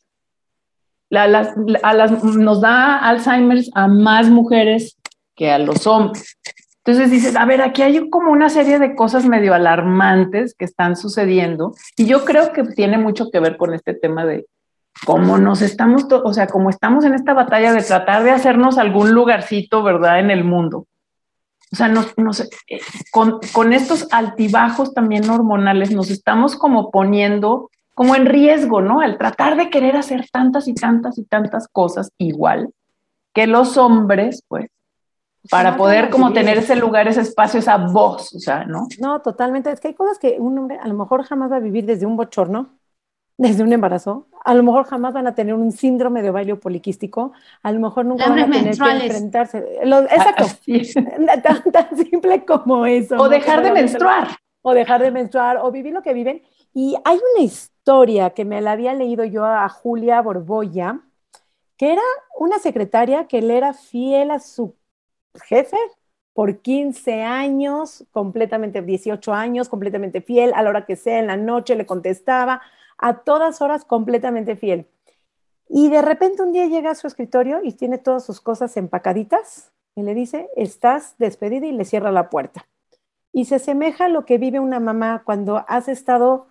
[1.11, 4.98] nos da Alzheimer's a más mujeres
[5.39, 6.38] que a los hombres.
[6.84, 10.97] Entonces dices, a ver, aquí hay como una serie de cosas medio alarmantes que están
[10.97, 14.45] sucediendo y yo creo que tiene mucho que ver con este tema de
[15.06, 19.12] cómo nos estamos, o sea, como estamos en esta batalla de tratar de hacernos algún
[19.12, 20.88] lugarcito, ¿verdad?, en el mundo.
[21.71, 22.13] O sea, nos,
[22.67, 28.99] eh, con, con estos altibajos también hormonales nos estamos como poniendo como en riesgo, ¿no?
[28.99, 32.73] Al tratar de querer hacer tantas y tantas y tantas cosas igual
[33.34, 34.69] que los hombres, pues,
[35.49, 38.88] para poder como tener ese lugar, ese espacio, esa voz, o sea, ¿no?
[38.99, 39.71] No, totalmente.
[39.71, 42.06] Es que hay cosas que un hombre a lo mejor jamás va a vivir desde
[42.06, 42.78] un bochorno,
[43.38, 47.32] desde un embarazo, a lo mejor jamás van a tener un síndrome de ovario poliquístico,
[47.63, 49.65] a lo mejor nunca van a tener que enfrentarse.
[50.10, 50.45] exacto,
[51.43, 53.15] tan, tan, simple como eso.
[53.15, 54.28] O dejar de menstruar.
[54.62, 56.41] O dejar de menstruar, o vivir lo que viven.
[56.73, 60.99] Y hay una historia que me la había leído yo a Julia Borboya,
[61.78, 62.02] que era
[62.38, 64.75] una secretaria que le era fiel a su
[65.43, 65.77] jefe
[66.33, 71.37] por 15 años, completamente 18 años, completamente fiel, a la hora que sea, en la
[71.37, 72.61] noche le contestaba,
[72.97, 74.87] a todas horas completamente fiel.
[75.67, 79.71] Y de repente un día llega a su escritorio y tiene todas sus cosas empacaditas
[79.95, 82.67] y le dice, estás despedida y le cierra la puerta.
[83.31, 86.47] Y se asemeja a lo que vive una mamá cuando has estado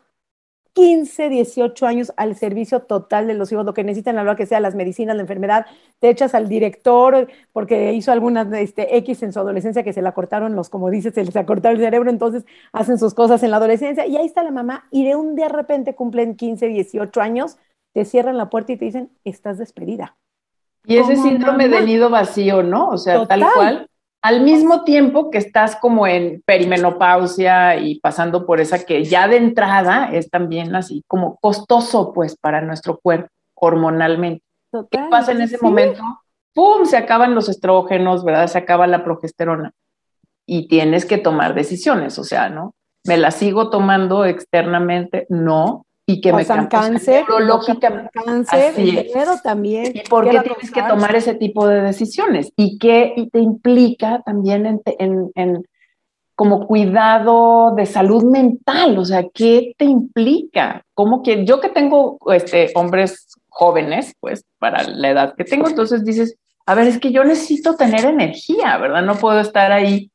[0.79, 4.47] 15, 18 años al servicio total de los hijos, lo que necesitan a lo que
[4.47, 5.67] sea, las medicinas, la enfermedad,
[5.99, 10.13] te echas al director porque hizo algunas este, X en su adolescencia que se la
[10.13, 13.51] cortaron los, como dices, se les ha cortado el cerebro, entonces hacen sus cosas en
[13.51, 16.69] la adolescencia y ahí está la mamá y de un día de repente cumplen 15,
[16.69, 17.59] 18 años,
[17.93, 20.17] te cierran la puerta y te dicen, estás despedida.
[20.87, 22.91] Y ese síndrome de nido vacío, ¿no?
[22.91, 23.88] O sea, tal cual
[24.23, 29.37] al mismo tiempo que estás como en perimenopausia y pasando por esa que ya de
[29.37, 34.45] entrada es también así como costoso pues para nuestro cuerpo hormonalmente.
[34.91, 36.03] ¿Qué pasa en ese momento?
[36.55, 36.85] ¡Pum!
[36.85, 38.49] Se acaban los estrógenos, ¿verdad?
[38.49, 39.73] Se acaba la progesterona
[40.47, 42.75] y tienes que tomar decisiones, o sea, ¿no?
[43.05, 45.27] ¿Me la sigo tomando externamente?
[45.29, 47.27] No, y que me cáncer,
[48.15, 49.93] cáncer, dinero también.
[49.95, 52.51] ¿Y por qué tienes que tomar ese tipo de decisiones?
[52.57, 55.65] ¿Y qué te implica también en,
[56.35, 58.97] como cuidado de salud mental?
[58.97, 60.83] O sea, ¿qué te implica?
[60.95, 66.07] ¿Cómo que yo que tengo este, hombres jóvenes, pues para la edad que tengo, entonces
[66.07, 69.03] dices, a ver, es que yo necesito tener energía, ¿verdad?
[69.03, 70.11] No puedo estar ahí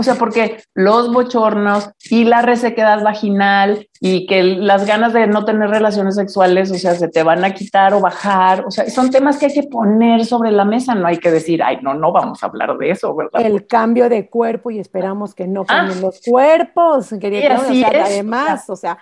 [0.00, 5.44] o sea, porque los bochornos y la resequedad vaginal y que las ganas de no
[5.44, 9.10] tener relaciones sexuales, o sea, se te van a quitar o bajar, o sea, son
[9.10, 12.12] temas que hay que poner sobre la mesa, no hay que decir, ay, no, no
[12.12, 13.42] vamos a hablar de eso, ¿verdad?
[13.44, 16.00] El cambio de cuerpo y esperamos que no cambien ah.
[16.00, 18.96] los cuerpos, quería decir, además, o sea.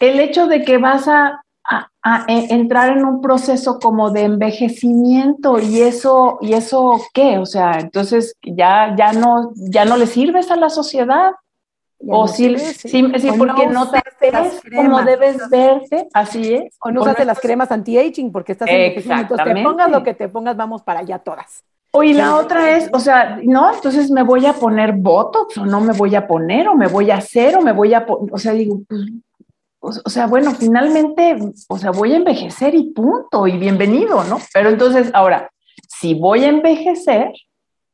[0.00, 5.60] El hecho de que vas a a, e, entrar en un proceso como de envejecimiento
[5.60, 10.50] y eso, y eso qué, o sea, entonces ya, ya no, ya no le sirves
[10.50, 11.32] a la sociedad.
[12.08, 13.02] o sí, sí,
[13.36, 16.76] porque no, te ves como debes verte, así es.
[16.80, 20.28] O no usas las cremas anti-aging porque estás envejeciendo, entonces te pongas lo que te
[20.28, 21.62] pongas, vamos para allá todas.
[21.92, 25.66] O y la otra es, o sea, no, entonces me voy a poner Botox o
[25.66, 28.38] no me voy a poner o me voy a hacer o me voy a o
[28.38, 28.82] sea, digo,
[29.80, 31.38] o, sea, bueno, finalmente,
[31.68, 34.38] o sea, voy a envejecer y punto, y bienvenido, ¿no?
[34.52, 35.50] Pero entonces, ahora,
[35.88, 37.32] si voy a envejecer,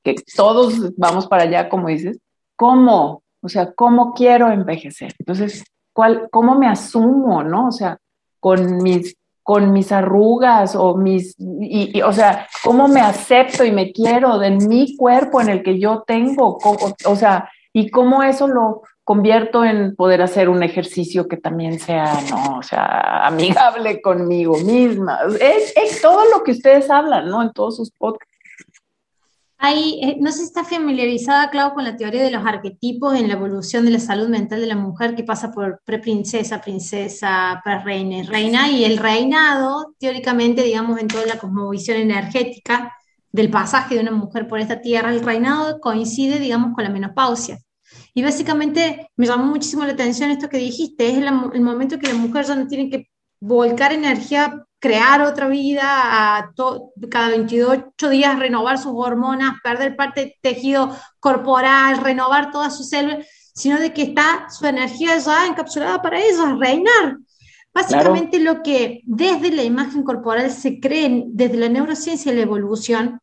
[0.03, 2.19] que todos vamos para allá, como dices,
[2.57, 3.23] ¿cómo?
[3.41, 5.15] O sea, ¿cómo quiero envejecer?
[5.19, 7.69] Entonces, ¿cuál, ¿cómo me asumo, no?
[7.69, 7.99] O sea,
[8.41, 13.93] con mis, con mis arrugas o mis, y, o sea, ¿cómo me acepto y me
[13.93, 16.59] quiero de mi cuerpo en el que yo tengo?
[17.05, 22.13] o sea, y cómo eso lo, convierto en poder hacer un ejercicio que también sea,
[22.29, 25.21] no, o sea, amigable conmigo misma.
[25.41, 27.41] Es, todo lo que ustedes hablan, ¿no?
[27.41, 28.35] En todos sus podcasts.
[29.59, 33.29] Hay, eh, no sé si está familiarizada, Clau, con la teoría de los arquetipos en
[33.29, 38.19] la evolución de la salud mental de la mujer que pasa por preprincesa, princesa, pre-reina
[38.19, 42.93] y reina, y el reinado, teóricamente, digamos, en toda la cosmovisión energética
[43.31, 47.61] del pasaje de una mujer por esta tierra, el reinado coincide, digamos, con la menopausia.
[48.17, 52.15] Y básicamente me llamó muchísimo la atención esto que dijiste, es el, momento que la
[52.15, 56.51] mujer ya no tiene que volcar energía, crear otra vida, a
[57.11, 63.27] cada 28 días renovar sus hormonas, perder parte del tejido corporal, renovar todas sus células,
[63.55, 67.19] sino de que está su energía ya encapsulada para eso, reinar.
[67.75, 73.21] Básicamente lo que desde la imagen corporal se cree, desde la neurociencia y la evolución,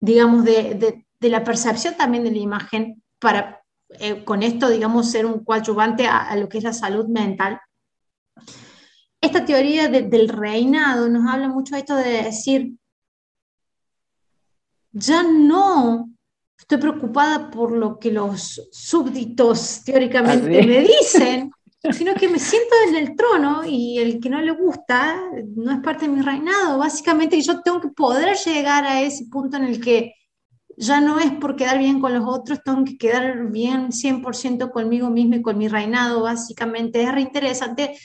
[0.00, 5.10] digamos, de, de, de la percepción también de la imagen, para eh, con esto, digamos,
[5.10, 7.60] ser un coadyuvante a, lo que es la salud mental.
[9.20, 12.72] Esta teoría del reinado nos habla mucho de esto de decir,
[14.92, 16.10] ya no
[16.58, 21.50] estoy preocupada por lo que los súbditos teóricamente me dicen,
[21.92, 25.20] sino que me siento en el trono y el que no le gusta
[25.56, 26.78] no es parte de mi reinado.
[26.78, 30.14] Básicamente yo tengo que poder llegar a ese punto en el que
[30.76, 35.10] ya no es por quedar bien con los otros, tengo que quedar bien 100% conmigo
[35.10, 37.02] mismo y con mi reinado, básicamente.
[37.02, 37.96] Es reinteresante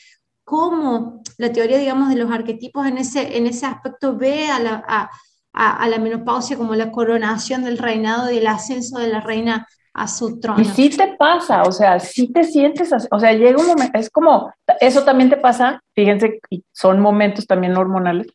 [0.44, 5.10] cómo la teoría, digamos, de los arquetipos en ese, en ese aspecto ve a la,
[5.54, 10.40] a, la menopausia como la coronación del reinado, del ascenso de la reina a su
[10.40, 10.62] trono.
[10.62, 13.98] Y sí te pasa, o sea, sí te sientes, así, o sea, llega un momento,
[13.98, 16.40] es como, eso también te pasa, fíjense,
[16.72, 18.28] son momentos también hormonales,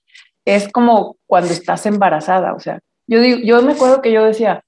[0.44, 4.64] es como cuando estás embarazada, o sea, yo, digo, yo me acuerdo que yo decía,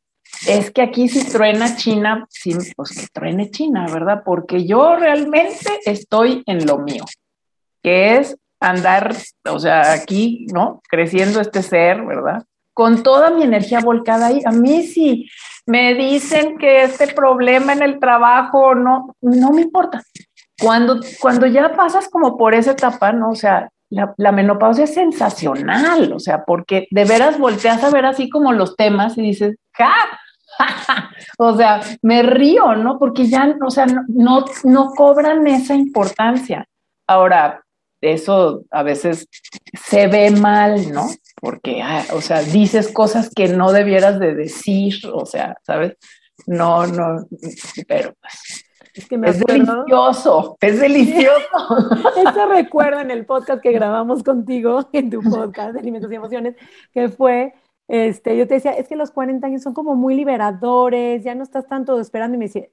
[0.46, 4.22] es que aquí si truena China, sí, pues que truene China, ¿verdad?
[4.24, 7.04] Porque yo realmente estoy en lo mío,
[7.82, 9.14] que es andar,
[9.48, 10.80] o sea, aquí, ¿no?
[10.88, 12.44] Creciendo este ser, ¿verdad?
[12.72, 14.42] Con toda mi energía volcada ahí.
[14.44, 15.28] A mí si
[15.66, 20.02] me dicen que este problema en el trabajo, no, no me importa.
[20.60, 23.30] Cuando, cuando ya pasas como por esa etapa, ¿no?
[23.30, 28.28] O sea, la, menopausia es sensacional, o sea, porque de veras volteas a ver así
[28.28, 29.94] como los temas y dices, ¡ja!
[31.38, 32.98] o sea, me río, ¿no?
[32.98, 36.66] Porque ya, o sea, no, no, cobran esa importancia.
[37.06, 37.62] Ahora,
[38.00, 39.28] eso a veces
[39.74, 41.08] se ve mal, ¿no?
[41.40, 45.96] Porque, ah, o sea, dices cosas que no debieras de decir, o sea, ¿sabes?
[46.46, 47.26] No, no,
[47.86, 48.65] pero pues
[48.96, 51.38] es, que me es delicioso, es delicioso.
[52.16, 56.56] Eso recuerdo en el podcast que grabamos contigo, en tu podcast de Alimentos y Emociones,
[56.92, 57.54] que fue,
[57.88, 61.42] este, yo te decía, es que los 40 años son como muy liberadores, ya no
[61.42, 62.68] estás tanto esperando y me decía,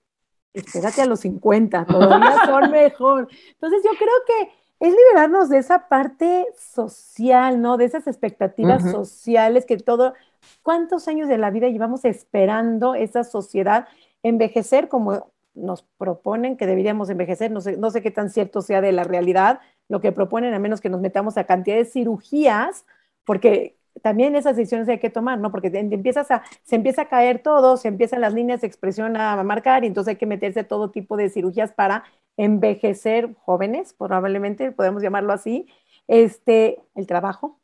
[0.54, 3.28] espérate a los 50, todavía son mejor.
[3.52, 7.78] Entonces yo creo que es liberarnos de esa parte social, ¿no?
[7.78, 10.14] De esas expectativas sociales que todo,
[10.62, 13.88] ¿cuántos años de la vida llevamos esperando esa sociedad
[14.24, 18.82] envejecer como nos proponen que deberíamos envejecer, no sé, no sé qué tan cierto sea
[18.82, 22.86] de la realidad, lo que proponen, a menos que nos metamos a cantidad de cirugías,
[23.26, 25.52] porque también esas decisiones hay que tomar, ¿no?
[25.52, 29.42] Porque empiezas a, se empieza a caer todo, se empiezan las líneas de expresión a
[29.44, 32.04] marcar y entonces hay que meterse todo tipo de cirugías para
[32.38, 35.68] envejecer jóvenes, probablemente, podemos llamarlo así.
[36.08, 37.60] Este, el trabajo,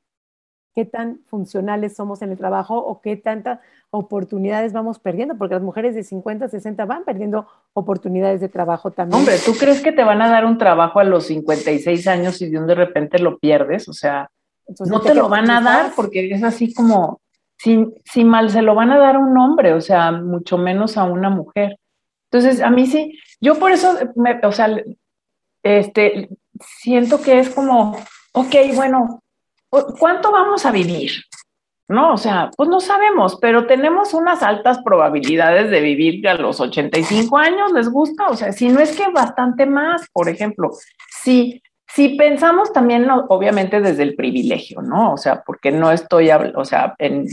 [0.80, 3.60] qué tan funcionales somos en el trabajo o qué tantas
[3.90, 9.20] oportunidades vamos perdiendo, porque las mujeres de 50, 60 van perdiendo oportunidades de trabajo también.
[9.20, 12.50] Hombre, ¿tú crees que te van a dar un trabajo a los 56 años y
[12.50, 13.90] de un de repente lo pierdes?
[13.90, 14.30] O sea,
[14.86, 17.20] no te, lo van a dar porque es así como,
[17.58, 20.96] si, si mal se lo van a dar a un hombre, o sea, mucho menos
[20.96, 21.78] a una mujer.
[22.32, 24.70] Entonces, a mí sí, yo por eso, me, o sea,
[25.62, 27.98] este, siento que es como
[28.32, 29.22] ok, bueno,
[29.70, 31.12] ¿cuánto vamos a vivir?
[31.90, 32.14] ¿no?
[32.14, 37.36] O sea, pues no sabemos, pero tenemos unas altas probabilidades de vivir a los 85
[37.38, 38.28] años, ¿les gusta?
[38.28, 40.70] O sea, si no es que bastante más, por ejemplo,
[41.24, 45.14] si, si pensamos también, obviamente, desde el privilegio, ¿no?
[45.14, 47.26] O sea, porque no estoy, o sea, en,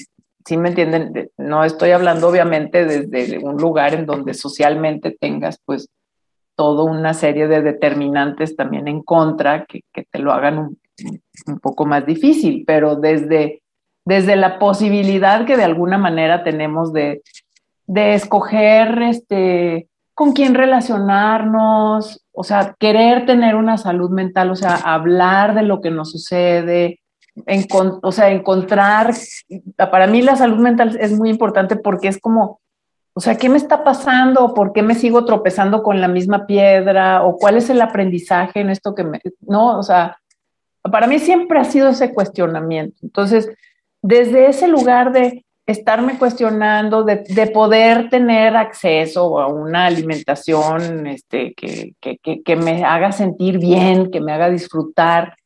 [0.46, 5.90] si me entienden, no estoy hablando obviamente desde un lugar en donde socialmente tengas pues
[6.54, 10.78] toda una serie de determinantes también en contra que, te lo hagan
[11.46, 13.62] un, poco más difícil, pero desde
[14.06, 17.22] desde la posibilidad que de alguna manera tenemos de,
[17.88, 25.54] escoger este, con quién relacionarnos, o sea, querer tener una salud mental, o sea, hablar
[25.54, 27.00] de lo que nos sucede,
[28.02, 29.12] o sea, encontrar,
[29.90, 32.60] para mí la salud mental es muy importante porque es como,
[33.12, 34.54] o sea, ¿qué me está pasando?
[34.54, 37.24] ¿Por qué me sigo tropezando con la misma piedra?
[37.24, 40.18] ¿O cuál es el aprendizaje en esto que me, no, o sea,
[40.90, 42.96] para mí siempre ha sido ese cuestionamiento.
[43.02, 43.48] Entonces,
[44.02, 51.94] desde ese lugar de estarme cuestionando, de, poder tener acceso a una alimentación este, que,
[52.00, 55.36] que, me haga sentir bien, que me haga disfrutar,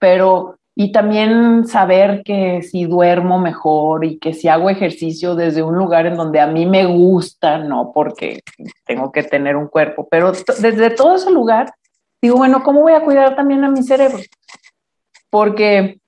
[0.00, 5.76] pero y también saber que si duermo mejor y que si hago ejercicio desde un
[5.76, 8.40] lugar en donde a mí me gusta, no porque
[8.84, 11.72] tengo que tener un cuerpo, pero desde todo ese lugar,
[12.20, 14.18] digo, bueno, ¿cómo voy a cuidar también a mi cerebro?
[15.32, 16.02] Porque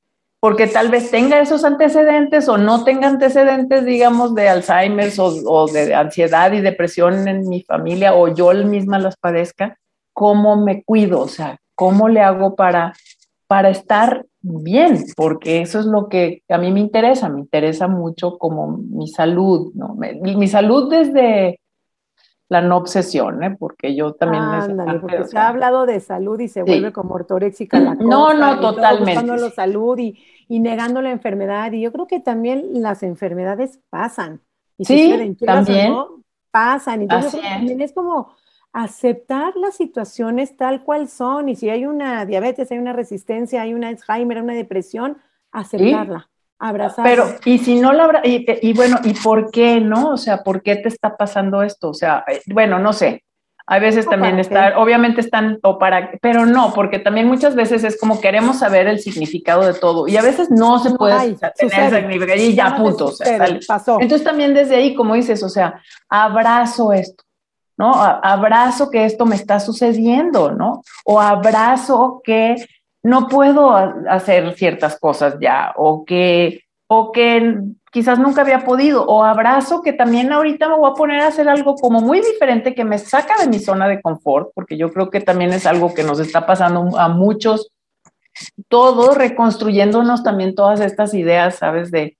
[0.44, 5.94] porque tal vez tenga esos antecedentes o no tenga antecedentes, digamos, de Alzheimer o, de
[5.94, 9.78] ansiedad y depresión en mi familia o yo misma las padezca,
[10.12, 11.20] ¿cómo me cuido?
[11.20, 12.92] O sea, ¿cómo le hago para,
[13.46, 15.06] para estar bien?
[15.16, 19.72] Porque eso es lo que a mí me interesa, me interesa mucho como mi salud,
[19.74, 19.96] ¿no?
[19.96, 21.58] mi salud desde
[22.48, 23.56] la no obsesión, ¿eh?
[23.58, 24.42] porque yo también...
[24.42, 28.08] Ándale, porque se ha hablado de salud y se vuelve como ortoréxica la cosa.
[28.08, 29.12] No, no, totalmente.
[29.12, 31.72] Buscando la salud y, y, negando la enfermedad.
[31.72, 34.40] Y yo creo que también las enfermedades pasan.
[34.76, 35.90] Y sí, también.
[35.90, 37.02] no, pasan.
[37.02, 38.34] Entonces también es como
[38.72, 41.48] aceptar las situaciones tal cual son.
[41.48, 45.16] Y si hay una diabetes, hay una resistencia, hay una Alzheimer, una depresión,
[45.50, 46.28] aceptarla.
[46.58, 47.04] Abrazar.
[47.04, 50.10] Pero, y si no lo y, y, bueno, ¿y por qué no?
[50.10, 51.90] O sea, ¿por qué te está pasando esto?
[51.90, 53.24] O sea, eh, bueno, no sé.
[53.66, 57.98] A veces también está, obviamente están, o para, pero no, porque también muchas veces es
[57.98, 62.54] como queremos saber el significado de todo y a veces no se puede tener y
[62.54, 63.10] ya, punto.
[63.66, 63.98] pasó.
[64.02, 65.80] Entonces también desde ahí, como dices, o sea,
[66.10, 67.24] abrazo esto,
[67.78, 67.94] ¿no?
[67.94, 70.82] Abrazo que esto me está sucediendo, ¿no?
[71.06, 72.56] O abrazo que
[73.04, 73.76] no puedo
[74.08, 77.60] hacer ciertas cosas ya o que, o que
[77.92, 81.46] quizás nunca había podido o abrazo que también ahorita me voy a poner a hacer
[81.48, 85.10] algo como muy diferente que me saca de mi zona de confort, porque yo creo
[85.10, 87.70] que también es algo que nos está pasando a muchos,
[88.68, 91.90] todos reconstruyéndonos también todas estas ideas, ¿sabes?
[91.90, 92.16] De,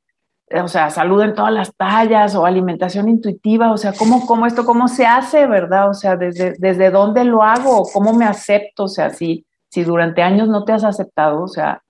[0.63, 4.67] o sea, salud en todas las tallas o alimentación intuitiva, o sea, ¿cómo, cómo esto,
[4.67, 5.89] cómo se hace, verdad?
[5.89, 10.23] O sea, desde, desde dónde lo hago, cómo me acepto, o sea, sí si durante
[10.23, 11.83] años no te has aceptado, o sea,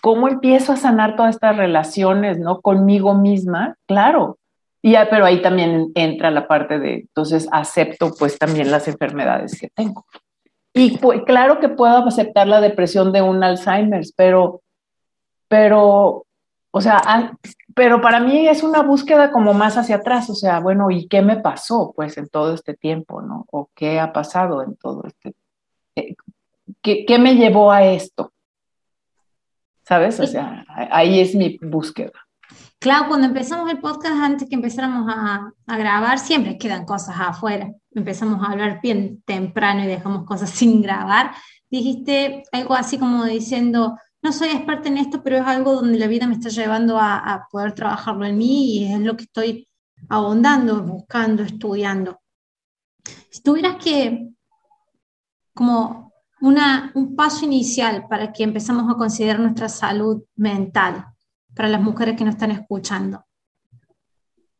[0.00, 2.62] ¿cómo empiezo a sanar todas estas relaciones, no?
[2.62, 4.38] Conmigo misma, claro.
[4.82, 9.68] Ya, pero ahí también entra la parte de, entonces acepto pues también las enfermedades que
[9.68, 10.06] tengo.
[10.72, 14.62] Y pues, claro que puedo aceptar la depresión de un Alzheimer, pero,
[15.46, 16.24] pero,
[16.70, 17.36] o sea,
[17.74, 21.20] pero para mí es una búsqueda como más hacia atrás, o sea, bueno, ¿y qué
[21.20, 23.44] me pasó pues en todo este tiempo, no?
[23.50, 25.34] ¿O qué ha pasado en todo este,
[26.84, 28.32] eh, ¿qué, me llevó a esto?
[29.82, 30.20] ¿Sabes?
[30.20, 32.12] O sea, ahí es mi búsqueda.
[32.78, 37.72] Claro, cuando empezamos el podcast, antes que empezáramos a, grabar, siempre quedan cosas afuera.
[37.90, 41.32] Empezamos a hablar bien temprano y dejamos cosas sin grabar.
[41.70, 46.06] Dijiste algo así como diciendo, no soy experta en esto, pero es algo donde la
[46.06, 49.68] vida me está llevando a, a poder trabajarlo en mí y es lo que estoy
[50.08, 52.20] ahondando, buscando, estudiando.
[53.30, 54.28] Si tuvieras que
[55.52, 56.07] como
[56.40, 61.06] un paso inicial para que empezamos a considerar nuestra salud mental
[61.54, 63.24] para las mujeres que nos están escuchando.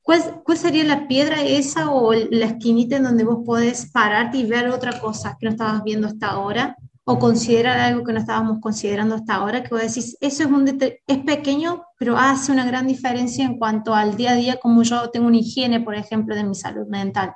[0.03, 4.47] ¿Cuál, ¿Cuál, sería la piedra esa o la esquinita en donde vos podés pararte y
[4.47, 6.77] ver otra cosa que no estabas viendo hasta ahora?
[7.05, 10.67] O considerar algo que no estábamos considerando hasta ahora, que vos decís, eso es, un
[11.07, 15.09] es pequeño, pero hace una gran diferencia en cuanto al día a día, como yo
[15.11, 17.33] tengo una higiene, por ejemplo, de mi salud mental.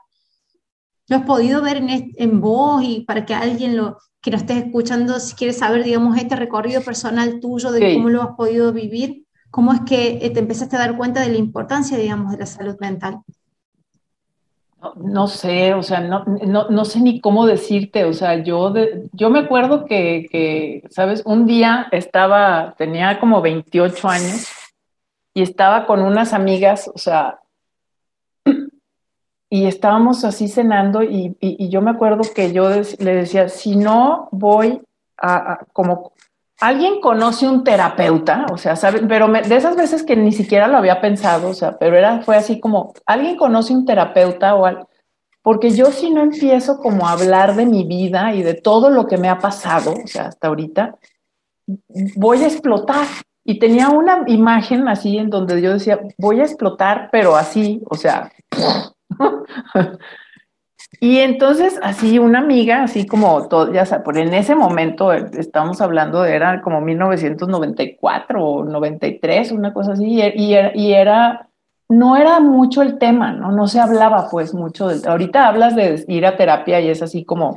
[1.08, 4.64] ¿Lo has podido ver en, en vos y para que alguien lo, que nos estés
[4.64, 9.26] escuchando, si quieres saber, digamos, este recorrido personal tuyo de cómo lo has podido vivir,
[9.50, 12.46] cómo es que eh, te empezaste a dar cuenta de la importancia, digamos, de la
[12.46, 13.18] salud mental.
[14.96, 18.72] No, sé, o sea, no, no, sé ni cómo decirte, o sea, yo,
[19.12, 21.22] yo me acuerdo que, que, ¿sabes?
[21.24, 24.48] Un día estaba, tenía como 28 años
[25.34, 27.41] y estaba con unas amigas, o sea,
[29.52, 31.36] y estábamos así cenando y,
[31.68, 34.80] yo me acuerdo que yo le decía, si no voy
[35.18, 36.12] a, como
[36.58, 39.02] alguien conoce un terapeuta, o sea, ¿sabe?
[39.06, 42.34] pero de esas veces que ni siquiera lo había pensado, o sea, pero era, fue
[42.34, 44.88] así como, alguien conoce un terapeuta o algo,
[45.42, 49.06] porque yo si no empiezo como a hablar de mi vida y de todo lo
[49.06, 50.96] que me ha pasado, o sea, hasta ahorita,
[52.16, 53.06] voy a explotar.
[53.44, 57.96] Y tenía una imagen así en donde yo decía, voy a explotar, pero así, o
[57.96, 58.30] sea,
[61.00, 65.30] y entonces así una amiga, así como todo, ya sabes, por en ese momento eh,
[65.38, 71.48] estamos hablando de, era como 1994 o 93, una cosa así, y, y era
[71.92, 73.52] no era mucho el tema, ¿no?
[73.52, 74.88] No se hablaba pues mucho.
[74.88, 77.56] De, ahorita hablas de ir a terapia y es así como,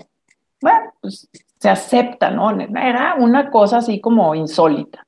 [0.62, 2.52] bueno, pues se acepta, ¿no?
[2.52, 5.06] Era una cosa así como insólita.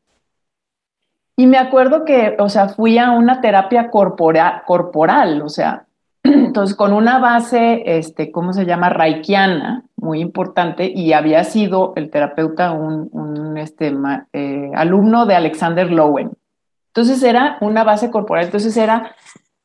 [1.35, 5.85] Y me acuerdo que, o sea, fui a una terapia corporal, corporal o sea,
[6.33, 8.89] entonces con una base, este, ¿cómo se llama?
[8.89, 13.93] Raikiana, muy importante, y había sido el terapeuta un, este,
[14.33, 16.31] eh, alumno de Alexander Lowen.
[16.87, 19.15] Entonces era una base corporal, entonces era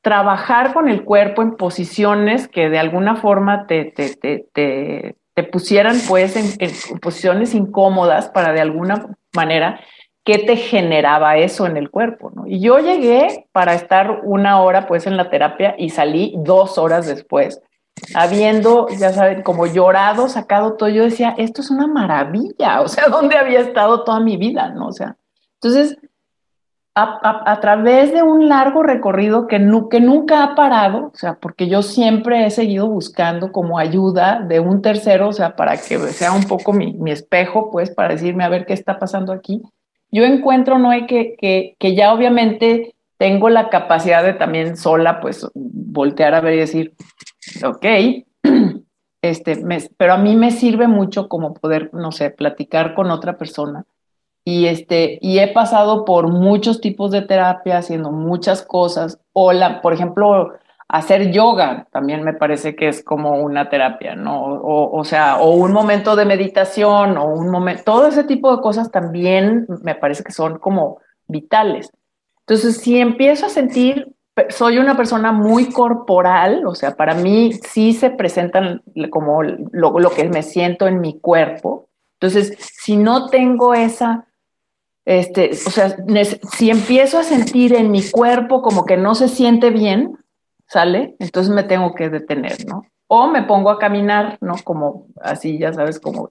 [0.03, 5.17] trabajar con el cuerpo en posiciones que de alguna forma te, te,
[5.51, 9.81] pusieran pues en, posiciones incómodas para de alguna manera
[10.25, 12.47] qué te generaba eso en el cuerpo, ¿no?
[12.47, 17.07] Y yo llegué para estar una hora pues en la terapia y salí dos horas
[17.07, 17.61] después,
[18.15, 23.09] habiendo, ya saben, como llorado, sacado todo, yo decía, esto es una maravilla, o sea,
[23.09, 24.89] ¿dónde había estado toda mi vida, no?
[24.89, 25.17] O sea,
[25.55, 25.99] entonces
[26.95, 29.57] a, través de un largo recorrido que,
[29.91, 34.61] que nunca ha parado, o sea, porque yo siempre he seguido buscando como ayuda de
[34.61, 38.51] un tercero, o sea, para que sea un poco mi, espejo, pues, para decirme a
[38.51, 39.63] ver qué está pasando aquí.
[40.13, 45.21] Yo encuentro, no hay que, que, que ya obviamente tengo la capacidad de también sola,
[45.21, 46.95] pues, voltear a ver y decir,
[47.65, 47.87] ok,
[49.23, 49.65] este,
[49.97, 53.85] pero a mí me sirve mucho como poder, no sé, platicar con otra persona
[54.45, 59.21] y, este, y he pasado por muchos tipos de terapia, haciendo muchas cosas.
[59.33, 60.55] O, la, por ejemplo,
[60.89, 64.43] hacer yoga también me parece que es como una terapia, ¿no?
[64.43, 68.91] O, sea, o un momento de meditación, o un momento, todo ese tipo de cosas
[68.91, 71.91] también me parece que son como vitales.
[72.41, 74.15] Entonces, si empiezo a sentir,
[74.49, 80.11] soy una persona muy corporal, o sea, para mí sí se presentan como lo, lo
[80.11, 81.89] que me siento en mi cuerpo.
[82.21, 84.27] Entonces, si no tengo esa
[85.05, 85.97] este, o sea,
[86.53, 90.17] si empiezo a sentir en mi cuerpo como que no se siente bien,
[90.73, 91.17] ¿sale?
[91.19, 92.87] Entonces me tengo que detener, ¿no?
[93.07, 94.55] O me pongo a caminar, ¿no?
[94.65, 96.31] Como así, ya sabes, como,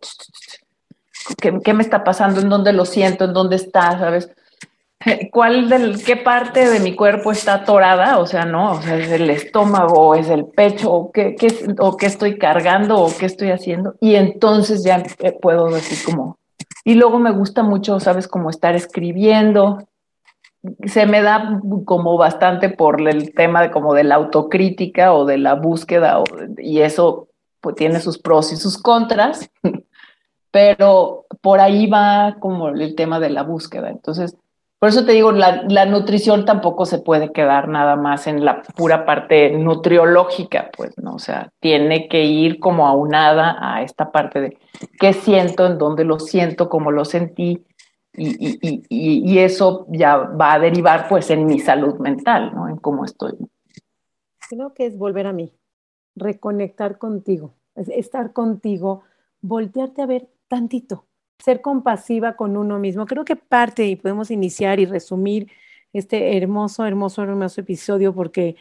[1.38, 2.42] ¿qué, me está pasando?
[2.42, 3.26] ¿En dónde lo siento?
[3.26, 4.00] ¿En dónde está?
[4.00, 4.32] ¿Sabes?
[5.32, 8.18] ¿Cuál del, qué parte de mi cuerpo está atorada?
[8.18, 8.72] O sea, ¿no?
[8.72, 13.00] O sea, es el estómago, es el pecho, o qué, qué, o qué estoy cargando,
[13.00, 13.94] o qué estoy haciendo.
[14.00, 16.40] Y entonces ya eh, puedo decir como,
[16.84, 19.84] y luego me gusta mucho, sabes, como estar escribiendo.
[20.86, 25.38] Se me da como bastante por el tema de como de la autocrítica o de
[25.38, 26.22] la búsqueda
[26.58, 27.28] y eso
[27.62, 29.50] pues tiene sus pros y sus contras,
[30.52, 33.90] pero por ahí va como el tema de la búsqueda.
[33.90, 34.36] Entonces,
[34.82, 39.06] por eso te digo, la, nutrición tampoco se puede quedar nada más en la pura
[39.06, 41.14] parte nutriológica, pues, ¿no?
[41.14, 44.58] O sea, tiene que ir como aunada a esta parte de
[45.00, 47.64] qué siento, en dónde lo siento, cómo lo sentí,
[48.14, 52.68] y, eso ya va a derivar, pues, en mi salud mental, ¿no?
[52.68, 53.38] En cómo estoy.
[54.50, 55.54] Creo que es volver a mí,
[56.16, 59.04] reconectar contigo, estar contigo,
[59.42, 61.06] voltearte a ver tantito,
[61.40, 63.06] ser compasiva con uno mismo.
[63.06, 65.50] Creo que parte y podemos iniciar y resumir
[65.94, 68.56] este hermoso, hermoso, hermoso episodio porque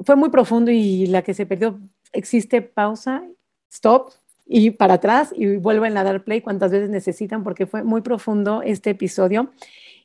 [0.00, 1.78] fue muy profundo y la que se perdió,
[2.12, 3.24] existe pausa,
[3.70, 4.12] stop
[4.52, 8.62] y para atrás y vuelven a dar play cuantas veces necesitan porque fue muy profundo
[8.62, 9.52] este episodio.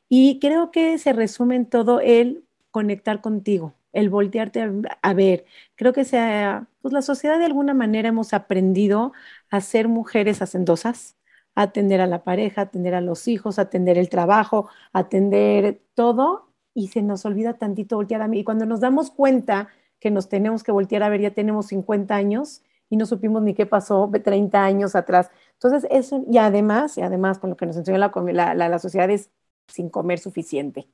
[0.08, 4.70] Y creo que se resume en todo el conectar contigo, el voltearte
[5.02, 5.46] a, ver.
[5.74, 9.12] Creo que sea, pues la sociedad de alguna manera hemos aprendido
[9.50, 11.16] a ser mujeres hacendosas,
[11.56, 17.02] atender a la pareja, atender a los hijos, atender el trabajo, atender todo y se
[17.02, 18.38] nos olvida tantito voltear a mí.
[18.40, 22.14] Y cuando nos damos cuenta que nos tenemos que voltear a ver, ya tenemos 50
[22.14, 25.30] años y no supimos ni qué pasó 30 años atrás.
[25.54, 28.10] Entonces, eso, y además, y además con lo que nos enseñó la,
[28.54, 29.30] la, la, sociedad es
[29.68, 30.86] sin comer suficiente,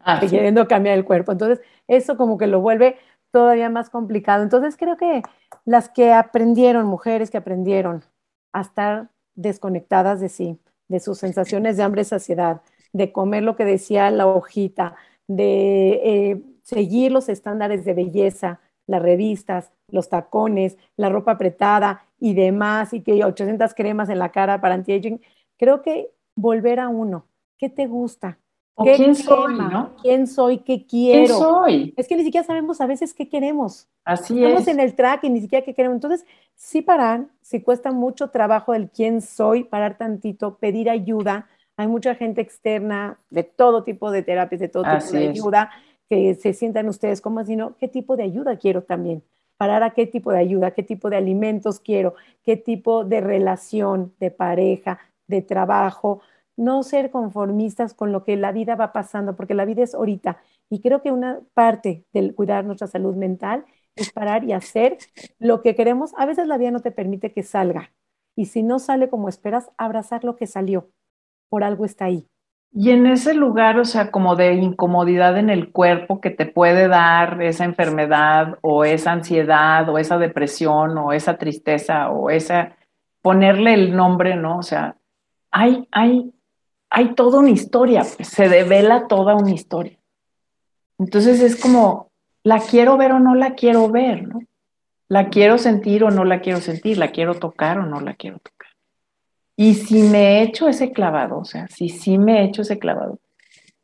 [0.00, 1.32] ah, queriendo cambiar el cuerpo.
[1.32, 2.96] Entonces, eso como que lo vuelve
[3.32, 4.44] todavía más complicado.
[4.44, 5.22] Entonces creo que
[5.64, 8.04] las que aprendieron, mujeres que aprendieron
[8.52, 12.60] a estar desconectadas de sí, de sus sensaciones de hambre y saciedad,
[12.92, 14.94] de comer lo que decía la hojita,
[15.26, 22.34] de eh, seguir los estándares de belleza, las revistas, los tacones, la ropa apretada y
[22.34, 25.20] demás, y que 800 cremas en la cara para anti-aging,
[25.58, 27.26] creo que volver a uno,
[27.58, 28.38] ¿qué te gusta?
[28.76, 29.94] quién soy, ¿no?
[30.00, 30.58] ¿Quién soy?
[30.58, 31.26] ¿Qué quiero?
[31.26, 31.94] ¿Quién soy?
[31.96, 33.88] Es que ni siquiera sabemos a veces qué queremos.
[34.04, 34.68] Así Estamos es.
[34.68, 35.96] en el track y ni siquiera qué queremos.
[35.96, 41.48] Entonces, sí parar, si cuesta mucho trabajo el quién soy, parar tantito, pedir ayuda.
[41.76, 45.70] Hay mucha gente externa de todo tipo de terapias, de todo tipo de ayuda,
[46.12, 47.74] que se sientan ustedes como así, ¿no?
[47.78, 49.22] ¿Qué tipo de ayuda quiero también?
[49.56, 54.14] Parar a qué tipo de ayuda, qué tipo de alimentos quiero, qué tipo de relación
[54.20, 56.20] de pareja, de trabajo,
[56.54, 60.42] no ser conformistas con lo que la vida va pasando, porque la vida es ahorita.
[60.68, 63.64] Y creo que una parte del cuidar nuestra salud mental
[63.96, 64.98] es parar y hacer
[65.38, 66.12] lo que queremos.
[66.18, 67.90] A veces la vida no te permite que salga.
[68.36, 70.90] Y si no sale como esperas, abrazar lo que salió.
[71.48, 72.28] Por algo está ahí.
[72.74, 76.88] Y en ese lugar, o sea, como de incomodidad en el cuerpo que te puede
[76.88, 82.76] dar esa enfermedad o esa ansiedad o esa depresión o esa tristeza o esa,
[83.20, 84.58] ponerle el nombre, ¿no?
[84.58, 84.96] O sea,
[85.50, 86.32] hay, hay
[86.92, 89.98] hay toda una historia, se devela toda una historia.
[90.98, 92.10] Entonces es como,
[92.44, 94.28] ¿la quiero ver o no la quiero ver?
[94.28, 94.42] ¿no?
[95.08, 96.98] ¿La quiero sentir o no la quiero sentir?
[96.98, 98.61] ¿La quiero tocar o no la quiero tocar?
[99.62, 102.80] Y si me he hecho ese clavado, o sea, si sí me he hecho ese
[102.80, 103.20] clavado,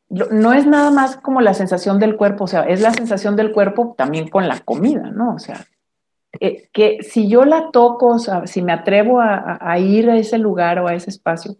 [0.08, 3.52] no es nada más como la sensación del cuerpo, o sea, es la sensación del
[3.52, 5.36] cuerpo también con la comida, ¿no?
[5.36, 5.66] O sea,
[6.40, 10.38] eh, que si yo la toco, o sea, si me atrevo a ir a ese
[10.38, 11.54] lugar o a ese espacio,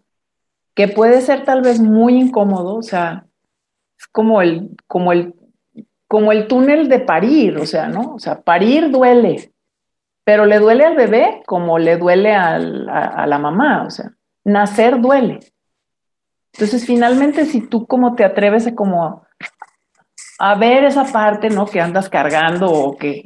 [0.73, 3.25] que puede ser tal vez muy incómodo, o sea,
[3.97, 5.33] es como el, como el,
[6.09, 8.15] como el túnel de parir, o sea, ¿no?
[8.15, 9.53] O sea, parir duele,
[10.29, 14.11] pero le duele al bebé como le duele a, la mamá, o sea,
[14.43, 15.39] nacer duele.
[16.53, 19.23] Entonces, finalmente, si tú como te atreves a como
[20.37, 21.65] a ver esa parte, ¿no?
[21.65, 23.23] Que andas cargando o que,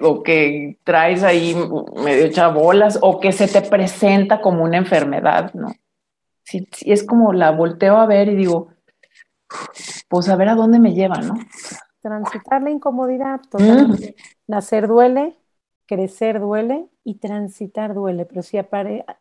[0.00, 1.54] o que traes ahí
[2.04, 5.68] medio chabolas o que se te presenta como una enfermedad, ¿no?
[6.42, 8.70] si, es como la volteo a ver y digo,
[10.08, 11.34] pues a ver a dónde me lleva, ¿no?
[12.02, 14.16] Transitar la incomodidad, totalmente.
[14.48, 15.38] Nacer duele,
[15.86, 18.58] crecer duele y transitar duele, pero si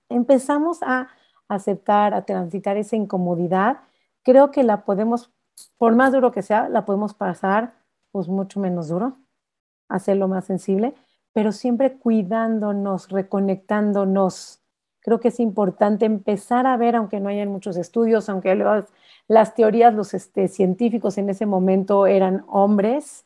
[0.10, 1.10] empezamos a
[1.48, 3.78] aceptar, a transitar esa incomodidad,
[4.24, 5.32] creo que la podemos,
[5.78, 7.74] por más duro que sea, la podemos pasar
[8.12, 9.18] pues mucho menos duro,
[9.90, 10.94] hacerlo más sensible,
[11.34, 14.62] pero siempre cuidándonos, reconectándonos,
[15.02, 18.56] creo que es importante empezar a ver, aunque no hayan muchos estudios, aunque
[19.28, 23.26] las teorías, los este, científicos en ese momento eran hombres,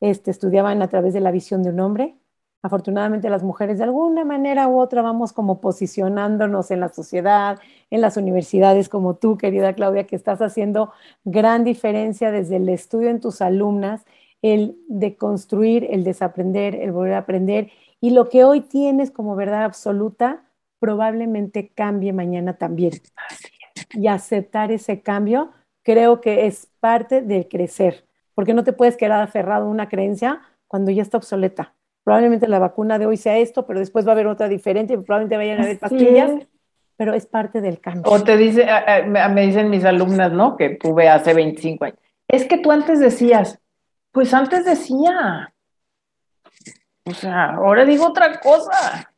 [0.00, 2.16] este, estudiaban a través de la visión de un hombre.
[2.62, 7.58] Afortunadamente las mujeres de alguna manera u otra vamos como posicionándonos en la sociedad,
[7.88, 10.92] en las universidades como tú, querida Claudia, que estás haciendo
[11.24, 14.04] gran diferencia desde el estudio en tus alumnas,
[14.42, 19.36] el de construir, el desaprender, el volver a aprender y lo que hoy tienes como
[19.36, 20.44] verdad absoluta,
[20.78, 22.92] probablemente cambie mañana también.
[23.92, 25.50] Y aceptar ese cambio
[25.82, 30.42] creo que es parte del crecer, porque no te puedes quedar aferrado a una creencia
[30.68, 31.74] cuando ya está obsoleta.
[32.04, 35.36] Probablemente la vacuna de hoy sea esto, pero después va a haber otra diferente, probablemente
[35.36, 36.32] vayan a haber pastillas,
[36.96, 38.10] pero es parte del cambio.
[38.10, 38.66] O te dice,
[39.06, 40.56] me dicen mis alumnas, ¿no?
[40.56, 41.98] Que tuve hace 25 años.
[42.26, 43.60] Es que tú antes decías,
[44.12, 45.52] pues antes decía.
[47.04, 49.10] O sea, ahora digo otra cosa.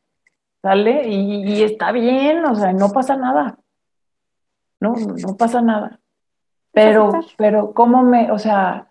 [0.63, 1.07] ¿sale?
[1.07, 3.59] Y, está bien, o sea, no pasa nada.
[4.79, 5.99] No, no pasa nada.
[6.71, 8.87] Pero, pero, ¿cómo me, o sea,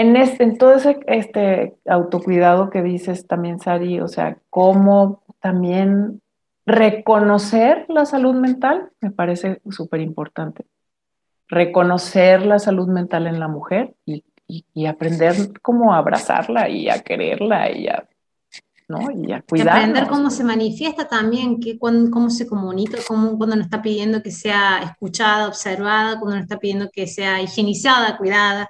[0.00, 6.20] en, este, en todo ese este autocuidado que dices también, Sari, o sea, cómo también
[6.66, 10.66] reconocer la salud mental, me parece súper importante.
[11.48, 17.70] Reconocer la salud mental en la mujer y, y, aprender cómo abrazarla y a quererla
[17.70, 18.08] y a
[18.88, 19.10] ¿no?
[19.10, 19.78] Y a cuidar.
[19.78, 24.30] Aprender cómo se manifiesta también, que, cómo se comunica, cómo, cuando nos está pidiendo que
[24.30, 28.68] sea escuchada, observada, cuando nos está pidiendo que sea higienizada, cuidada.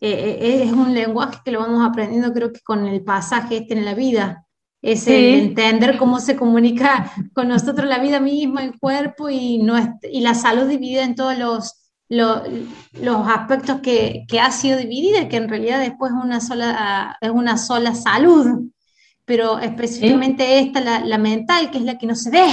[0.00, 3.74] Eh, eh, es un lenguaje que lo vamos aprendiendo creo que con el pasaje este
[3.74, 4.46] en la vida,
[4.80, 9.60] es entender cómo se comunica con nosotros la vida misma, el cuerpo y,
[10.04, 11.78] y la salud dividida en todos los,
[12.08, 17.30] los, aspectos que, que, ha sido dividida, que en realidad después es una sola, es
[17.30, 18.70] una sola salud.
[19.24, 22.48] Pero específicamente esta, la, mental, que es la que no se ve,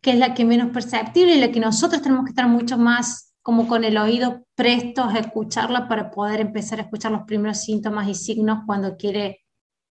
[0.00, 3.27] que es la que menos perceptible y la que nosotros tenemos que estar mucho más
[3.48, 8.06] como con el oído prestos a escucharla para poder empezar a escuchar los primeros síntomas
[8.06, 9.42] y signos cuando quiere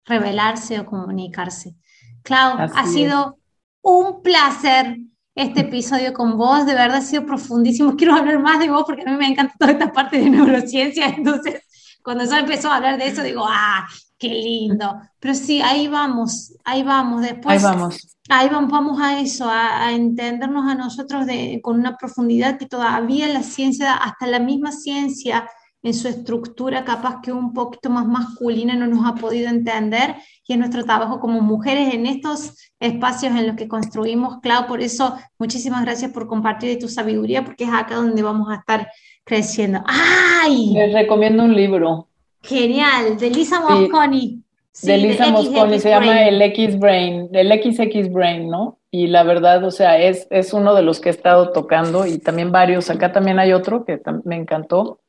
[0.05, 1.73] revelarse o comunicarse.
[2.21, 3.39] Clau, ha sido
[3.81, 4.99] un placer
[5.33, 7.95] este episodio con vos, de verdad ha sido profundísimo.
[7.97, 11.07] Quiero hablar más de vos porque a mí me encanta toda esta parte de neurociencia,
[11.17, 11.59] entonces
[12.03, 13.87] cuando yo empezó a hablar de eso digo, ah,
[14.18, 14.99] qué lindo.
[15.20, 17.22] Pero sí, ahí vamos, ahí vamos.
[17.22, 18.18] Después, ahí vamos.
[18.30, 23.28] Ahí vamos, vamos a eso, a, entendernos a nosotros de, con una profundidad que todavía
[23.28, 25.47] la ciencia, hasta la misma ciencia,
[25.84, 30.15] en su estructura capaz que un poquito más masculina no nos ha podido entender
[30.45, 34.82] y en nuestro trabajo como mujeres en estos espacios en los que construimos, Clau, por
[34.82, 38.89] eso muchísimas gracias por compartir de tu sabiduría porque es acá donde vamos a estar
[39.24, 39.84] creciendo.
[39.86, 40.74] ¡Ay!
[40.74, 42.07] Les recomiendo un libro.
[42.47, 44.41] Genial, de Lisa Mosconi.
[44.81, 48.79] de Lisa Mosconi, se llama el X Brain, el XX Brain, ¿no?
[48.89, 52.19] Y la verdad, o sea, es, es uno de los que he estado tocando y
[52.19, 52.89] también varios.
[52.89, 55.01] Acá también hay otro que me encantó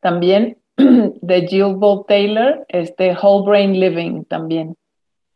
[0.00, 4.76] también de Jill Bolt Taylor, este Whole Brain Living también.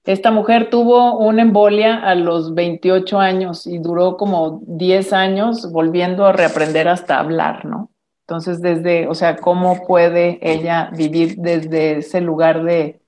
[0.05, 6.27] Esta mujer tuvo una embolia a los 28 años y duró como 10 años volviendo
[6.27, 7.92] a reaprender hasta hablar, ¿no?
[8.33, 13.03] Entonces, desde, o sea, ¿cómo puede ella vivir desde ese lugar de,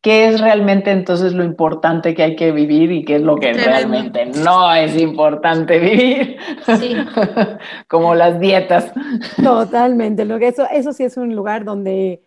[0.00, 3.52] qué es realmente entonces lo importante que hay que vivir y qué es lo que
[3.52, 6.38] realmente no es importante vivir.
[6.78, 6.96] Sí.
[7.88, 8.94] Como las dietas.
[9.42, 10.24] Totalmente.
[10.24, 12.22] Lo que eso, eso sí es un lugar donde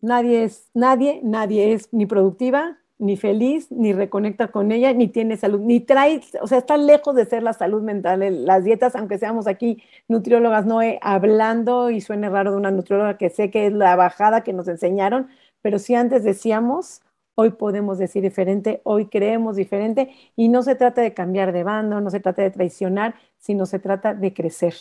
[0.00, 5.36] nadie es, nadie, nadie es ni productiva, ni feliz, ni reconecta con ella, ni tiene
[5.36, 8.46] salud, ni trae, o sea, está lejos de ser la salud mental.
[8.46, 13.30] Las dietas, aunque seamos aquí nutriólogas, no hablando y suene raro de una nutrióloga que
[13.30, 15.28] sé que es la bajada que nos enseñaron,
[15.60, 17.02] pero si antes decíamos,
[17.34, 22.00] hoy podemos decir diferente, hoy creemos diferente y no se trata de cambiar de bando,
[22.00, 24.74] no se trata de traicionar, sino se trata de crecer.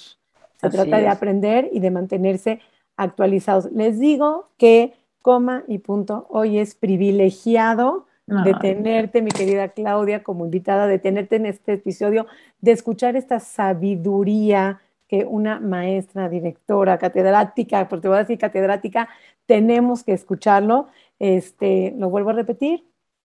[0.61, 2.61] Se trata de aprender y de mantenerse
[2.95, 3.69] actualizados.
[3.73, 4.93] Les digo que
[5.23, 11.37] coma y punto, hoy es privilegiado de tenerte, mi querida Claudia, como invitada, de tenerte
[11.37, 12.27] en este episodio,
[12.61, 19.09] de escuchar esta sabiduría que una maestra, directora, catedrática, porque te voy a decir catedrática,
[19.45, 20.87] tenemos que escucharlo.
[21.19, 22.85] Este, lo vuelvo a repetir,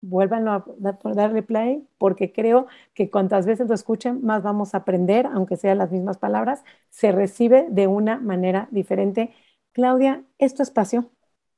[0.02, 0.64] vuélvanlo a
[1.14, 5.78] darle play, porque creo que cuantas veces lo escuchen, más vamos a aprender, aunque sean
[5.78, 9.32] las mismas palabras, se recibe de una manera diferente.
[9.72, 11.10] Claudia, es tu espacio,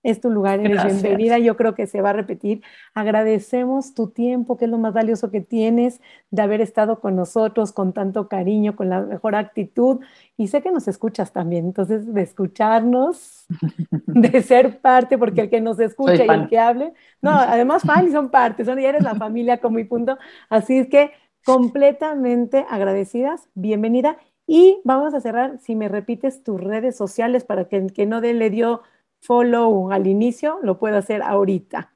[0.02, 2.62] es tu lugar, eres bienvenida, yo creo que se va a repetir.
[2.94, 7.72] Agradecemos tu tiempo, que es lo más valioso que tienes, de haber estado con nosotros
[7.72, 10.00] con tanto cariño, con la mejor actitud.
[10.38, 13.46] Y sé que nos escuchas también, entonces de escucharnos,
[14.06, 18.10] de ser parte, porque el que nos escucha y el que hable, no, además fan
[18.10, 20.16] son parte, son, ya eres la familia como mi punto.
[20.48, 21.12] Así es que
[21.44, 24.16] completamente agradecidas, bienvenida.
[24.46, 28.20] Y vamos a cerrar, si me repites tus redes sociales para que el que no
[28.20, 28.82] le dio
[29.20, 31.92] follow al inicio, lo puedo hacer ahorita.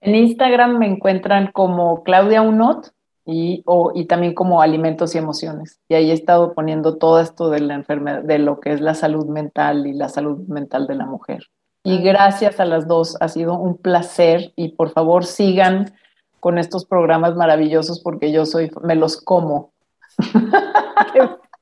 [0.00, 2.92] En Instagram me encuentran como Claudia Unot
[3.26, 3.64] y,
[3.94, 5.80] y también como Alimentos y Emociones.
[5.88, 8.94] Y ahí he estado poniendo todo esto de la enfermedad, de lo que es la
[8.94, 11.44] salud mental y la salud mental de la mujer.
[11.84, 15.94] Y gracias a las dos, ha sido un placer y por favor sigan
[16.40, 19.72] con estos programas maravillosos porque yo soy, me los como.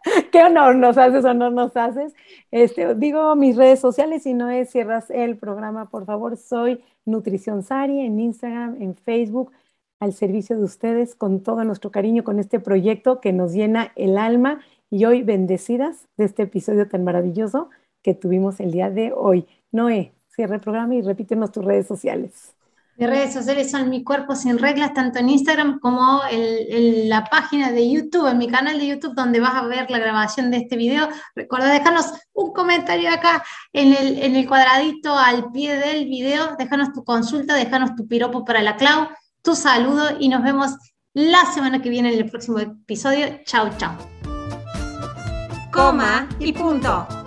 [0.32, 2.14] qué honor nos haces o no nos haces.
[2.50, 7.62] Este, digo mis redes sociales, y no es cierras el programa, por favor, soy Nutrición
[7.62, 9.52] Sari en Instagram, en Facebook,
[10.00, 14.18] al servicio de ustedes con todo nuestro cariño con este proyecto que nos llena el
[14.18, 17.70] alma y hoy bendecidas de este episodio tan maravilloso
[18.02, 19.46] que tuvimos el día de hoy.
[19.72, 22.55] Noé, cierra el programa y repítenos tus redes sociales.
[22.96, 27.70] Mis redes sociales son Mi Cuerpo Sin Reglas, tanto en Instagram como en, la página
[27.70, 30.76] de YouTube, en mi canal de YouTube, donde vas a ver la grabación de este
[30.76, 31.06] video.
[31.34, 33.44] Recuerda dejarnos un comentario acá
[33.74, 38.76] en el, cuadradito al pie del video, déjanos tu consulta, déjanos tu piropo para la
[38.76, 39.08] Clau,
[39.42, 40.70] tu saludo y nos vemos
[41.12, 43.40] la semana que viene en el próximo episodio.
[43.44, 43.92] Chau, chau.
[45.70, 47.25] Coma y punto.